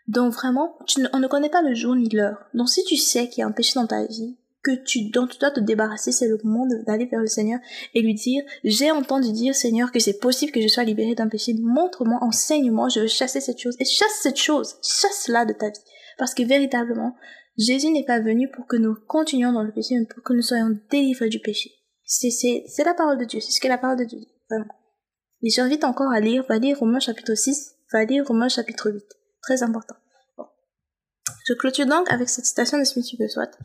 Donc 0.08 0.34
vraiment, 0.34 0.78
tu 0.88 1.02
ne, 1.02 1.08
on 1.14 1.20
ne 1.20 1.28
connaît 1.28 1.50
pas 1.50 1.62
le 1.62 1.74
jour 1.74 1.96
ni 1.96 2.10
l'heure. 2.10 2.46
Donc 2.54 2.70
si 2.70 2.84
tu 2.84 2.98
sais 2.98 3.30
qu'il 3.30 3.42
y 3.42 3.44
a 3.44 3.48
un 3.48 3.52
péché 3.52 3.74
dans 3.76 3.88
ta 3.88 4.06
vie, 4.06 4.38
que 4.64 4.72
tu, 4.84 5.10
dont 5.10 5.28
tu 5.28 5.38
dois 5.40 5.52
te 5.52 5.60
débarrasser, 5.60 6.12
c'est 6.12 6.28
le 6.28 6.38
moment 6.44 6.68
d'aller 6.86 7.06
vers 7.06 7.20
le 7.20 7.28
Seigneur 7.28 7.60
et 7.94 8.02
lui 8.02 8.14
dire, 8.14 8.44
j'ai 8.64 8.92
entendu 8.92 9.32
dire, 9.32 9.56
Seigneur, 9.56 9.92
que 9.92 10.00
c'est 10.00 10.20
possible 10.20 10.52
que 10.52 10.62
je 10.62 10.68
sois 10.68 10.84
libéré 10.84 11.16
d'un 11.16 11.28
péché. 11.28 11.56
Montre-moi, 11.60 12.20
enseigne-moi, 12.22 12.90
je 12.90 13.00
veux 13.00 13.08
chasser 13.08 13.42
cette 13.42 13.60
chose. 13.60 13.76
Et 13.80 13.86
chasse 13.86 14.20
cette 14.22 14.38
chose, 14.38 14.76
chasse-la 14.84 15.46
de 15.46 15.54
ta 15.54 15.70
vie. 15.70 15.80
Parce 16.18 16.36
que 16.36 16.44
véritablement, 16.44 17.16
Jésus 17.58 17.90
n'est 17.90 18.06
pas 18.06 18.20
venu 18.20 18.50
pour 18.52 18.68
que 18.68 18.78
nous 18.78 18.96
continuions 19.08 19.52
dans 19.52 19.64
le 19.64 19.72
péché, 19.72 19.96
mais 19.98 20.06
pour 20.06 20.24
que 20.24 20.34
nous 20.34 20.44
soyons 20.44 20.78
délivrés 20.92 21.30
du 21.30 21.40
péché. 21.40 21.72
C'est 22.14 22.84
la 22.84 22.94
parole 22.94 23.18
de 23.18 23.24
Dieu, 23.24 23.40
c'est 23.40 23.52
ce 23.52 23.62
que 23.62 23.70
la 23.70 23.78
parole 23.78 23.98
de 23.98 24.04
Dieu 24.04 24.20
dit, 24.20 24.28
vraiment. 24.50 24.66
Et 25.44 25.50
j'invite 25.50 25.86
encore 25.86 26.12
à 26.12 26.20
lire, 26.20 26.44
va 26.50 26.58
lire 26.58 26.78
Romains 26.78 27.00
chapitre 27.00 27.36
6, 27.36 27.76
va 27.94 28.04
lire 28.04 28.28
Romains 28.28 28.50
chapitre 28.50 28.92
8. 28.92 29.02
Très 29.42 29.64
important. 29.64 29.96
Je 31.48 31.54
clôture 31.54 31.86
donc 31.86 32.12
avec 32.12 32.28
cette 32.28 32.46
citation 32.46 32.78
de 32.78 32.84
Smith 32.84 33.06
soit. 33.30 33.58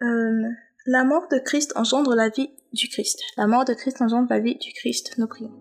Euh, 0.00 0.48
la 0.86 1.04
mort 1.04 1.28
de 1.30 1.38
Christ 1.38 1.72
engendre 1.76 2.14
la 2.14 2.30
vie 2.30 2.50
du 2.72 2.88
Christ. 2.88 3.20
La 3.36 3.46
mort 3.46 3.66
de 3.66 3.74
Christ 3.74 4.00
engendre 4.00 4.28
la 4.30 4.40
vie 4.40 4.56
du 4.56 4.72
Christ. 4.72 5.18
Nous 5.18 5.26
prions. 5.26 5.52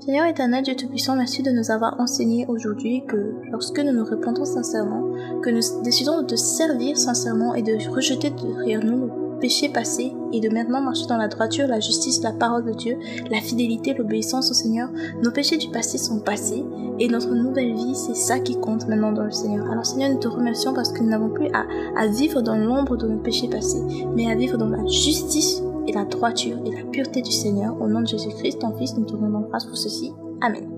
Seigneur 0.00 0.26
éternel, 0.26 0.64
Dieu 0.64 0.74
Tout-Puissant, 0.74 1.16
merci 1.16 1.42
de 1.42 1.52
nous 1.52 1.70
avoir 1.70 1.98
enseigné 2.00 2.44
aujourd'hui 2.46 3.04
que 3.06 3.34
lorsque 3.50 3.78
nous 3.78 3.92
nous 3.92 4.04
répondons 4.04 4.44
sincèrement, 4.44 5.40
que 5.42 5.50
nous 5.50 5.82
décidons 5.82 6.22
de 6.22 6.26
te 6.26 6.36
servir 6.36 6.98
sincèrement 6.98 7.54
et 7.54 7.62
de 7.62 7.88
rejeter 7.88 8.30
derrière 8.30 8.84
nous 8.84 9.27
péché 9.38 9.68
passé 9.68 10.12
et 10.32 10.40
de 10.40 10.48
maintenant 10.48 10.80
marcher 10.80 11.06
dans 11.06 11.16
la 11.16 11.28
droiture, 11.28 11.66
la 11.66 11.80
justice, 11.80 12.22
la 12.22 12.32
parole 12.32 12.64
de 12.64 12.72
Dieu, 12.72 12.98
la 13.30 13.40
fidélité, 13.40 13.94
l'obéissance 13.94 14.50
au 14.50 14.54
Seigneur. 14.54 14.88
Nos 15.22 15.30
péchés 15.30 15.56
du 15.56 15.68
passé 15.70 15.98
sont 15.98 16.20
passés 16.20 16.64
et 16.98 17.08
notre 17.08 17.34
nouvelle 17.34 17.74
vie, 17.74 17.94
c'est 17.94 18.16
ça 18.16 18.38
qui 18.38 18.58
compte 18.60 18.86
maintenant 18.88 19.12
dans 19.12 19.24
le 19.24 19.30
Seigneur. 19.30 19.70
Alors 19.70 19.86
Seigneur, 19.86 20.10
nous 20.10 20.18
te 20.18 20.28
remercions 20.28 20.74
parce 20.74 20.92
que 20.92 21.02
nous 21.02 21.10
n'avons 21.10 21.30
plus 21.30 21.48
à, 21.52 21.64
à 21.96 22.06
vivre 22.06 22.42
dans 22.42 22.56
l'ombre 22.56 22.96
de 22.96 23.08
nos 23.08 23.18
péchés 23.18 23.48
passés, 23.48 23.82
mais 24.14 24.30
à 24.30 24.34
vivre 24.34 24.58
dans 24.58 24.68
la 24.68 24.84
justice 24.86 25.62
et 25.86 25.92
la 25.92 26.04
droiture 26.04 26.58
et 26.66 26.70
la 26.70 26.84
pureté 26.90 27.22
du 27.22 27.32
Seigneur. 27.32 27.80
Au 27.80 27.88
nom 27.88 28.00
de 28.00 28.06
Jésus-Christ, 28.06 28.60
ton 28.60 28.76
Fils, 28.76 28.96
nous 28.96 29.04
te 29.04 29.14
rendons 29.14 29.48
grâce 29.48 29.64
pour 29.64 29.76
ceci. 29.76 30.12
Amen. 30.40 30.77